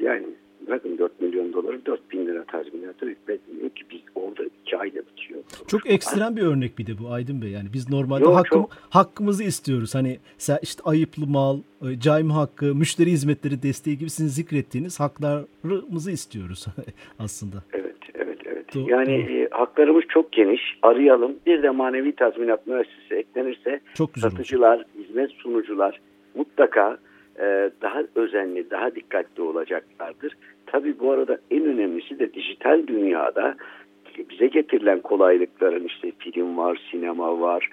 yani 0.00 0.26
bakın 0.70 0.98
4 0.98 1.20
milyon 1.20 1.52
doları 1.52 1.86
4 1.86 2.10
bin 2.10 2.26
lira 2.26 2.44
tazminatı 2.44 3.06
hükmetmiyor 3.06 3.70
ki 3.70 3.84
biz 3.90 4.00
orada 4.14 4.42
2 4.66 4.76
ayda 4.78 4.98
bitiyor. 4.98 5.40
Çok 5.68 5.90
ekstrem 5.90 6.36
bir 6.36 6.42
örnek 6.42 6.78
bir 6.78 6.86
de 6.86 6.92
bu 6.98 7.12
Aydın 7.12 7.42
Bey. 7.42 7.50
Yani 7.50 7.68
biz 7.72 7.90
normalde 7.90 8.24
Yok, 8.24 8.36
hakkım, 8.36 8.62
çok. 8.62 8.70
hakkımızı 8.90 9.44
istiyoruz. 9.44 9.94
Hani 9.94 10.18
işte 10.62 10.82
ayıplı 10.84 11.26
mal, 11.26 11.58
e, 11.82 12.00
cayma 12.00 12.34
hakkı, 12.36 12.74
müşteri 12.74 13.10
hizmetleri 13.10 13.62
desteği 13.62 13.98
gibi 13.98 14.10
sizin 14.10 14.28
zikrettiğiniz 14.28 15.00
haklarımızı 15.00 16.10
istiyoruz 16.10 16.66
aslında. 17.18 17.56
Evet, 17.72 17.96
evet, 18.14 18.38
evet. 18.44 18.74
Doğru, 18.74 18.90
yani 18.90 19.12
e, 19.12 19.48
haklarımız 19.50 20.04
çok 20.08 20.32
geniş. 20.32 20.60
Arayalım. 20.82 21.32
Bir 21.46 21.62
de 21.62 21.70
manevi 21.70 22.12
tazminat 22.16 22.66
müessesesi 22.66 23.14
eklenirse 23.14 23.80
Çok 23.94 24.14
güzel 24.14 24.28
olacak. 24.28 24.38
satıcılar, 24.46 24.84
hizmet 24.98 25.30
sunucular 25.30 26.00
mutlaka 26.34 26.98
e, 27.38 27.70
daha 27.82 28.02
özenli, 28.14 28.70
daha 28.70 28.94
dikkatli 28.94 29.42
olacaklardır. 29.42 30.36
Tabii 30.74 30.98
bu 31.00 31.10
arada 31.10 31.38
en 31.50 31.64
önemlisi 31.64 32.18
de 32.18 32.34
dijital 32.34 32.86
dünyada 32.86 33.54
bize 34.30 34.46
getirilen 34.46 35.00
kolaylıkların 35.00 35.84
işte 35.84 36.12
film 36.18 36.56
var, 36.56 36.88
sinema 36.90 37.40
var. 37.40 37.70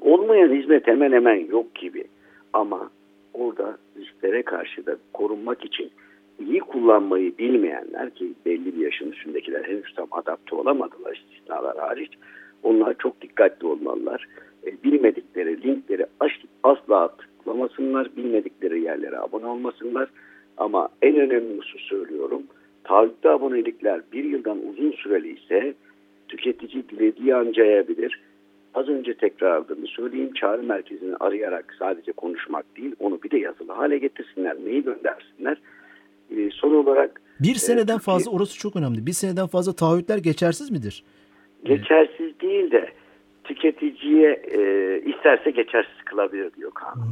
Olmayan 0.00 0.52
hizmet 0.52 0.86
hemen 0.86 1.12
hemen 1.12 1.46
yok 1.46 1.74
gibi. 1.74 2.04
Ama 2.52 2.90
orada 3.34 3.78
risklere 3.96 4.42
karşı 4.42 4.86
da 4.86 4.96
korunmak 5.12 5.64
için 5.64 5.90
iyi 6.40 6.60
kullanmayı 6.60 7.38
bilmeyenler 7.38 8.10
ki 8.10 8.32
belli 8.46 8.78
bir 8.78 8.84
yaşın 8.84 9.12
üstündekiler 9.12 9.64
henüz 9.64 9.94
tam 9.94 10.08
adapte 10.10 10.56
olamadılar 10.56 11.22
istisnalar 11.24 11.78
hariç. 11.78 12.12
Onlar 12.62 12.94
çok 12.98 13.20
dikkatli 13.20 13.66
olmalılar. 13.66 14.28
E, 14.66 14.82
bilmedikleri 14.84 15.62
linkleri 15.62 16.06
asla 16.62 17.08
tıklamasınlar. 17.08 18.16
Bilmedikleri 18.16 18.80
yerlere 18.80 19.18
abone 19.18 19.46
olmasınlar. 19.46 20.08
Ama 20.56 20.88
en 21.02 21.16
önemlisi 21.16 21.78
söylüyorum. 21.78 22.42
Taahhütlü 22.84 23.30
abonelikler 23.30 24.00
bir 24.12 24.24
yıldan 24.24 24.58
uzun 24.68 24.92
süreli 24.92 25.38
ise 25.38 25.74
tüketici 26.28 26.88
dilediği 26.88 27.34
an 27.34 27.52
cayabilir. 27.52 28.20
Az 28.74 28.88
önce 28.88 29.14
tekrarladığımı 29.14 29.86
söyleyeyim 29.86 30.32
çağrı 30.32 30.62
merkezini 30.62 31.16
arayarak 31.16 31.74
sadece 31.78 32.12
konuşmak 32.12 32.76
değil 32.76 32.94
onu 33.00 33.22
bir 33.22 33.30
de 33.30 33.38
yazılı 33.38 33.72
hale 33.72 33.98
getirsinler, 33.98 34.56
mail 34.56 34.82
göndersinler. 34.82 35.56
Ee, 36.30 36.50
son 36.50 36.74
olarak 36.74 37.20
bir 37.40 37.54
seneden 37.54 37.96
e, 37.96 37.98
fazla 37.98 38.30
orası 38.30 38.58
çok 38.58 38.76
önemli. 38.76 39.06
Bir 39.06 39.12
seneden 39.12 39.46
fazla 39.46 39.72
taahhütler 39.72 40.18
geçersiz 40.18 40.70
midir? 40.70 41.04
Geçersiz 41.64 42.40
değil 42.40 42.70
de 42.70 42.90
tüketiciye 43.44 44.30
e, 44.30 44.60
isterse 45.06 45.50
geçersiz 45.50 46.04
kılabilir 46.04 46.50
diyor 46.56 46.70
kanun. 46.74 47.06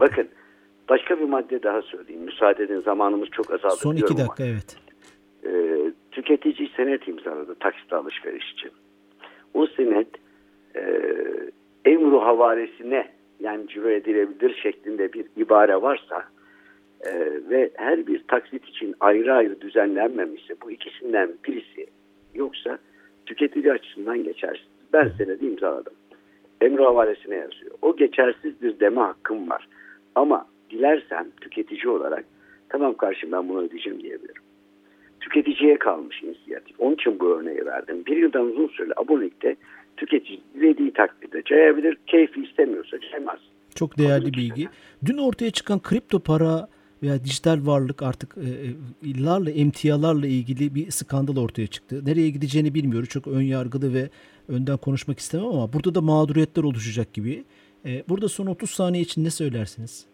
Bakın 0.00 0.28
başka 0.90 1.20
bir 1.20 1.24
madde 1.24 1.62
daha 1.62 1.82
söyleyeyim. 1.82 2.22
Müsaade 2.22 2.64
edin 2.64 2.80
zamanımız 2.80 3.28
çok 3.28 3.50
azaldı. 3.50 3.76
Son 3.76 3.96
iki 3.96 4.16
dakika 4.16 4.44
ama. 4.44 4.52
evet. 4.52 4.76
E, 5.44 5.52
tüketici 6.10 6.70
senet 6.76 7.08
imzaladı 7.08 7.54
taksit 7.54 7.92
alışveriş 7.92 8.52
için. 8.52 8.70
O 9.54 9.66
senet 9.66 10.08
e, 10.76 10.82
emru 11.84 12.20
havaresine 12.20 13.08
yani 13.40 13.68
ciro 13.68 13.90
edilebilir 13.90 14.60
şeklinde 14.62 15.12
bir 15.12 15.26
ibare 15.36 15.82
varsa 15.82 16.24
e, 17.00 17.12
ve 17.50 17.70
her 17.74 18.06
bir 18.06 18.24
taksit 18.28 18.68
için 18.68 18.94
ayrı 19.00 19.34
ayrı 19.34 19.60
düzenlenmemişse 19.60 20.54
bu 20.62 20.70
ikisinden 20.70 21.32
birisi 21.48 21.86
yoksa 22.34 22.78
tüketici 23.26 23.72
açısından 23.72 24.24
geçersiz. 24.24 24.66
Ben 24.92 25.12
senedi 25.18 25.46
imzaladım. 25.46 25.92
Emru 26.60 26.84
havalesine 26.84 27.34
yazıyor. 27.34 27.74
O 27.82 27.96
geçersizdir 27.96 28.80
deme 28.80 29.00
hakkım 29.00 29.50
var. 29.50 29.68
Ama 30.14 30.46
dilersem 30.70 31.26
tüketici 31.40 31.88
olarak 31.88 32.24
tamam 32.68 32.96
karşım 32.96 33.32
ben 33.32 33.48
bunu 33.48 33.60
ödeyeceğim 33.60 34.02
diyebilirim. 34.02 34.42
Tüketiciye 35.20 35.78
kalmış 35.78 36.22
inisiyatif. 36.22 36.80
Onun 36.80 36.94
için 36.94 37.20
bu 37.20 37.28
örneği 37.28 37.66
verdim. 37.66 38.02
Bir 38.06 38.16
yıldan 38.16 38.46
uzun 38.46 38.68
süreli 38.68 38.92
abonelikte 38.96 39.56
tüketici 39.96 40.40
dilediği 40.54 40.92
takdirde 40.92 41.42
cayabilir. 41.42 41.96
Keyfi 42.06 42.42
istemiyorsa 42.42 42.96
caymaz. 43.00 43.38
Çok 43.74 43.98
değerli 43.98 44.34
bilgi. 44.34 44.68
Dün 45.04 45.18
ortaya 45.18 45.50
çıkan 45.50 45.82
kripto 45.82 46.20
para 46.20 46.68
veya 47.02 47.24
dijital 47.24 47.66
varlık 47.66 48.02
artık 48.02 48.36
e, 48.36 48.48
e, 48.48 48.70
illarla, 49.02 49.50
emtialarla 49.50 50.26
ilgili 50.26 50.74
bir 50.74 50.90
skandal 50.90 51.36
ortaya 51.36 51.66
çıktı. 51.66 52.02
Nereye 52.06 52.30
gideceğini 52.30 52.74
bilmiyoruz. 52.74 53.08
Çok 53.08 53.26
ön 53.26 53.42
yargılı 53.42 53.94
ve 53.94 54.08
önden 54.48 54.76
konuşmak 54.76 55.18
istemem 55.18 55.46
ama 55.46 55.72
burada 55.72 55.94
da 55.94 56.00
mağduriyetler 56.00 56.62
oluşacak 56.62 57.12
gibi. 57.12 57.44
E, 57.84 58.04
burada 58.08 58.28
son 58.28 58.46
30 58.46 58.70
saniye 58.70 59.02
için 59.02 59.24
ne 59.24 59.30
söylersiniz? 59.30 60.06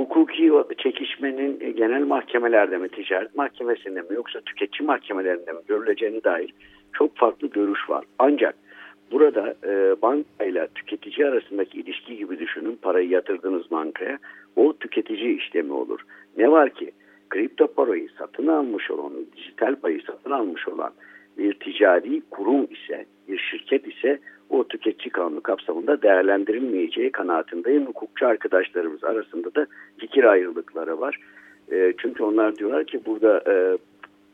Hukuki 0.00 0.50
çekişmenin 0.78 1.76
genel 1.76 2.02
mahkemelerde 2.02 2.76
mi, 2.76 2.88
ticaret 2.88 3.34
mahkemesinde 3.34 4.00
mi 4.00 4.08
yoksa 4.10 4.40
tüketici 4.40 4.86
mahkemelerinde 4.86 5.52
mi 5.52 5.58
görüleceğine 5.68 6.24
dair 6.24 6.54
çok 6.92 7.16
farklı 7.16 7.48
görüş 7.48 7.90
var. 7.90 8.04
Ancak 8.18 8.54
burada 9.12 9.54
e, 9.64 10.02
bankayla 10.02 10.66
tüketici 10.66 11.26
arasındaki 11.26 11.80
ilişki 11.80 12.16
gibi 12.16 12.38
düşünün. 12.38 12.78
Parayı 12.82 13.08
yatırdınız 13.08 13.70
bankaya. 13.70 14.18
O 14.56 14.72
tüketici 14.72 15.36
işlemi 15.36 15.72
olur. 15.72 16.00
Ne 16.36 16.50
var 16.50 16.70
ki 16.70 16.90
kripto 17.28 17.66
parayı 17.66 18.08
satın 18.18 18.46
almış 18.46 18.90
olan, 18.90 19.12
dijital 19.36 19.76
parayı 19.76 20.02
satın 20.02 20.30
almış 20.30 20.68
olan 20.68 20.92
bir 21.38 21.54
ticari 21.54 22.22
kurum 22.30 22.64
ise, 22.64 23.06
bir 23.30 23.38
şirket 23.38 23.86
ise 23.86 24.18
o 24.50 24.64
tüketici 24.68 25.10
kanunu 25.10 25.40
kapsamında 25.40 26.02
değerlendirilmeyeceği 26.02 27.12
kanaatindeyim. 27.12 27.86
Hukukçu 27.86 28.26
arkadaşlarımız 28.26 29.04
arasında 29.04 29.54
da 29.54 29.66
fikir 29.98 30.24
ayrılıkları 30.24 31.00
var. 31.00 31.20
E, 31.72 31.92
çünkü 31.98 32.22
onlar 32.22 32.56
diyorlar 32.56 32.84
ki 32.84 33.00
burada 33.06 33.42
e, 33.46 33.78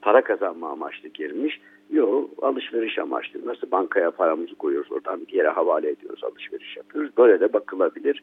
para 0.02 0.24
kazanma 0.24 0.70
amaçlı 0.70 1.09
girmiş. 1.09 1.61
Yok 1.90 2.30
alışveriş 2.42 2.98
amaçlı. 2.98 3.46
Nasıl 3.46 3.70
bankaya 3.70 4.11
paramızı 4.11 4.54
koyuyoruz 4.54 4.92
oradan 4.92 5.20
bir 5.20 5.32
yere 5.32 5.48
havale 5.48 5.90
ediyoruz 5.90 6.24
alışveriş 6.24 6.76
yapıyoruz. 6.76 7.11
Böyle 7.18 7.40
de 7.40 7.52
bakılabilir. 7.52 8.22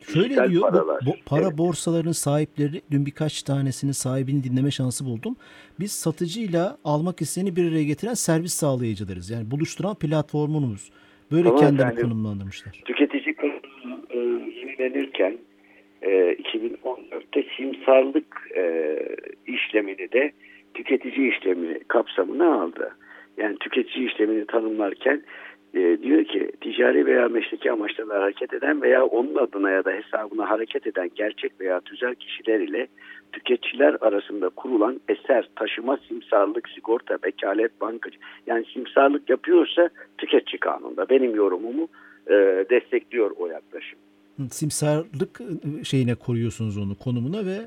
Şöyle 0.00 0.50
diyor 0.50 0.62
paralar. 0.62 1.00
bu, 1.06 1.10
bu 1.10 1.14
para 1.26 1.46
evet. 1.46 1.58
borsalarının 1.58 2.12
sahipleri 2.12 2.80
dün 2.90 3.06
birkaç 3.06 3.42
tanesinin 3.42 3.92
sahibini 3.92 4.44
dinleme 4.44 4.70
şansı 4.70 5.04
buldum. 5.04 5.36
Biz 5.80 5.92
satıcıyla 5.92 6.78
almak 6.84 7.20
isteyeni 7.20 7.56
bir 7.56 7.70
araya 7.70 7.84
getiren 7.84 8.14
servis 8.14 8.52
sağlayıcılarız. 8.52 9.30
Yani 9.30 9.50
buluşturan 9.50 9.94
platformunuz. 9.94 10.90
Böyle 11.32 11.48
tamam, 11.48 11.60
kendilerini 11.60 11.90
yani, 11.90 12.02
konumlandırmışlar. 12.02 12.72
Tüketici 12.84 13.34
kanunu 13.34 14.00
e, 14.10 14.18
yenilenirken 14.60 15.38
e, 16.02 16.10
2014'te 16.32 17.44
simsarlık 17.56 18.50
e, 18.56 18.96
işlemini 19.46 20.12
de 20.12 20.32
tüketici 20.74 21.28
işlemi 21.28 21.78
kapsamına 21.88 22.62
aldı. 22.62 22.96
Yani 23.36 23.58
tüketici 23.58 24.06
işlemini 24.06 24.46
tanımlarken 24.46 25.22
e, 25.74 25.98
diyor 26.02 26.24
ki 26.24 26.52
ticari 26.60 27.06
veya 27.06 27.28
mesleki 27.28 27.72
amaçlarla 27.72 28.14
hareket 28.14 28.54
eden 28.54 28.82
veya 28.82 29.04
onun 29.04 29.34
adına 29.34 29.70
ya 29.70 29.84
da 29.84 29.90
hesabına 29.90 30.50
hareket 30.50 30.86
eden 30.86 31.10
gerçek 31.14 31.60
veya 31.60 31.80
tüzel 31.80 32.14
kişiler 32.14 32.60
ile 32.60 32.86
tüketiciler 33.32 33.96
arasında 34.00 34.48
kurulan 34.48 35.00
eser, 35.08 35.48
taşıma, 35.56 35.98
simsarlık, 36.08 36.68
sigorta, 36.68 37.18
vekalet, 37.24 37.80
bankacı 37.80 38.18
yani 38.46 38.64
simsarlık 38.72 39.30
yapıyorsa 39.30 39.90
tüketici 40.18 40.60
kanunda 40.60 41.08
benim 41.08 41.34
yorumumu 41.34 41.88
e, 42.26 42.34
destekliyor 42.70 43.30
o 43.38 43.46
yaklaşım. 43.46 43.98
Simsarlık 44.50 45.40
e, 45.40 45.84
şeyine 45.84 46.14
koruyorsunuz 46.14 46.78
onu 46.78 46.94
konumuna 46.94 47.46
ve 47.46 47.58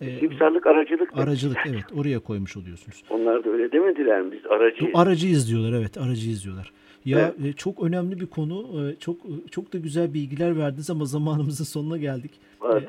e, 0.00 0.18
Simsarlık 0.20 0.66
aracılık. 0.66 1.18
Aracılık 1.18 1.58
evet 1.66 1.84
oraya 2.00 2.18
koymuş 2.18 2.56
oluyorsunuz. 2.56 3.02
Onlar 3.10 3.44
da 3.44 3.50
öyle 3.50 3.72
demediler 3.72 4.22
mi? 4.22 4.32
Biz 4.32 4.46
aracıyız. 4.46 4.94
Aracıyız 4.94 5.50
diyorlar 5.50 5.78
evet 5.78 5.98
aracıyız 5.98 6.44
diyorlar. 6.44 6.72
Ya 7.04 7.18
evet. 7.38 7.46
E, 7.46 7.52
çok 7.52 7.82
önemli 7.82 8.20
bir 8.20 8.26
konu. 8.26 8.88
E, 8.90 8.96
çok 8.96 9.16
çok 9.50 9.72
da 9.72 9.78
güzel 9.78 10.14
bilgiler 10.14 10.58
verdiniz 10.58 10.90
ama 10.90 11.04
zamanımızın 11.04 11.64
sonuna 11.64 11.96
geldik. 11.96 12.30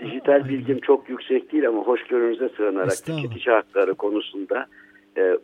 Dijital 0.01 0.49
bilgim 0.49 0.79
çok 0.79 1.09
yüksek 1.09 1.51
değil 1.51 1.67
ama 1.67 1.81
hoşgörünüze 1.81 2.49
sığınarak 2.57 3.05
tüketici 3.05 3.55
hakları 3.55 3.93
konusunda 3.93 4.67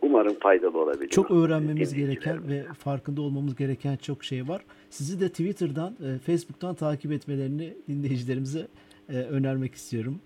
umarım 0.02 0.34
faydalı 0.34 0.82
olabilir. 0.82 1.08
Çok 1.08 1.30
öğrenmemiz 1.30 1.94
gereken 1.94 2.48
ve 2.48 2.62
farkında 2.78 3.22
olmamız 3.22 3.56
gereken 3.56 3.96
çok 3.96 4.24
şey 4.24 4.48
var. 4.48 4.62
Sizi 4.90 5.20
de 5.20 5.28
Twitter'dan, 5.28 5.94
Facebook'tan 6.26 6.74
takip 6.74 7.12
etmelerini 7.12 7.74
dinleyicilerimize 7.88 8.68
önermek 9.08 9.74
istiyorum. 9.74 10.20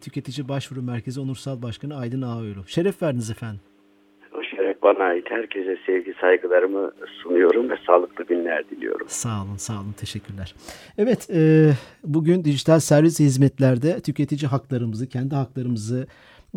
Tüketici 0.00 0.48
Başvuru 0.48 0.82
Merkezi 0.82 1.20
Onursal 1.20 1.62
Başkanı 1.62 1.96
Aydın 1.96 2.22
Ağoğlu. 2.22 2.64
Şeref 2.66 3.02
verdiniz 3.02 3.30
efendim 3.30 3.60
bana 4.86 5.04
ait 5.04 5.30
herkese 5.30 5.76
sevgi 5.86 6.14
saygılarımı 6.20 6.90
sunuyorum 7.22 7.70
ve 7.70 7.74
sağlıklı 7.86 8.24
günler 8.24 8.70
diliyorum. 8.70 9.06
Sağ 9.08 9.42
olun, 9.44 9.56
sağ 9.56 9.80
olun. 9.80 9.92
Teşekkürler. 9.92 10.54
Evet, 10.98 11.30
e, 11.30 11.70
bugün 12.04 12.44
dijital 12.44 12.80
servis 12.80 13.20
hizmetlerde 13.20 14.00
tüketici 14.00 14.48
haklarımızı, 14.48 15.08
kendi 15.08 15.34
haklarımızı 15.34 16.06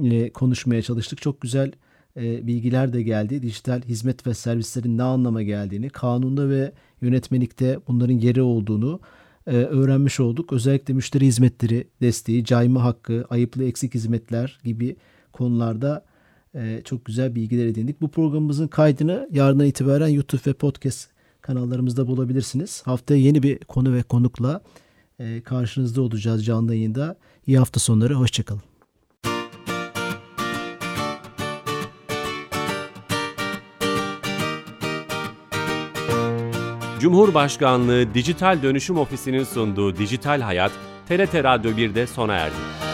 e, 0.04 0.30
konuşmaya 0.30 0.82
çalıştık. 0.82 1.22
Çok 1.22 1.42
güzel 1.42 1.72
e, 2.18 2.48
bilgiler 2.48 2.94
de 2.94 3.02
geldi. 3.02 3.42
Dijital 3.42 3.82
hizmet 3.82 4.28
ve 4.28 4.34
servislerin 4.34 4.98
ne 4.98 5.04
anlama 5.04 5.42
geldiğini, 5.42 5.90
kanunda 5.90 6.50
ve 6.50 6.72
yönetmelikte 7.02 7.78
bunların 7.88 8.14
yeri 8.14 8.42
olduğunu 8.42 9.00
e, 9.48 9.56
öğrenmiş 9.56 10.20
olduk. 10.20 10.54
Özellikle 10.54 10.94
müşteri 10.94 11.26
hizmetleri 11.26 11.88
desteği, 12.02 12.46
cayma 12.46 12.84
hakkı, 12.84 13.26
ayıplı 13.30 13.64
eksik 13.64 13.94
hizmetler 13.94 14.60
gibi 14.64 14.96
konularda 15.32 16.09
e, 16.56 16.82
çok 16.86 17.06
güzel 17.06 17.36
bilgiler 17.36 17.66
edindik. 17.66 18.02
Bu 18.02 18.12
programımızın 18.12 18.68
kaydını 18.68 19.30
yarından 19.32 19.66
itibaren 19.66 20.08
YouTube 20.08 20.42
ve 20.46 20.54
podcast 20.54 21.10
kanallarımızda 21.42 22.08
bulabilirsiniz. 22.08 22.82
Haftaya 22.86 23.22
yeni 23.22 23.44
bir 23.44 23.60
konu 23.60 23.94
ve 23.94 24.04
konukla 24.04 24.62
e, 25.20 25.42
karşınızda 25.42 26.02
olacağız 26.02 26.46
canlı 26.46 26.76
yayında. 26.76 27.18
İyi 27.48 27.58
hafta 27.58 27.80
sonları, 27.80 28.14
hoşçakalın. 28.14 28.62
Cumhurbaşkanlığı 37.00 38.14
Dijital 38.14 38.64
Dönüşüm 38.64 38.98
Ofisi'nin 38.98 39.44
sunduğu 39.44 39.98
Dijital 39.98 40.42
Hayat, 40.42 40.72
TRT 41.08 41.36
Radyo 41.36 41.72
1'de 41.72 42.08
sona 42.08 42.34
erdi. 42.34 42.89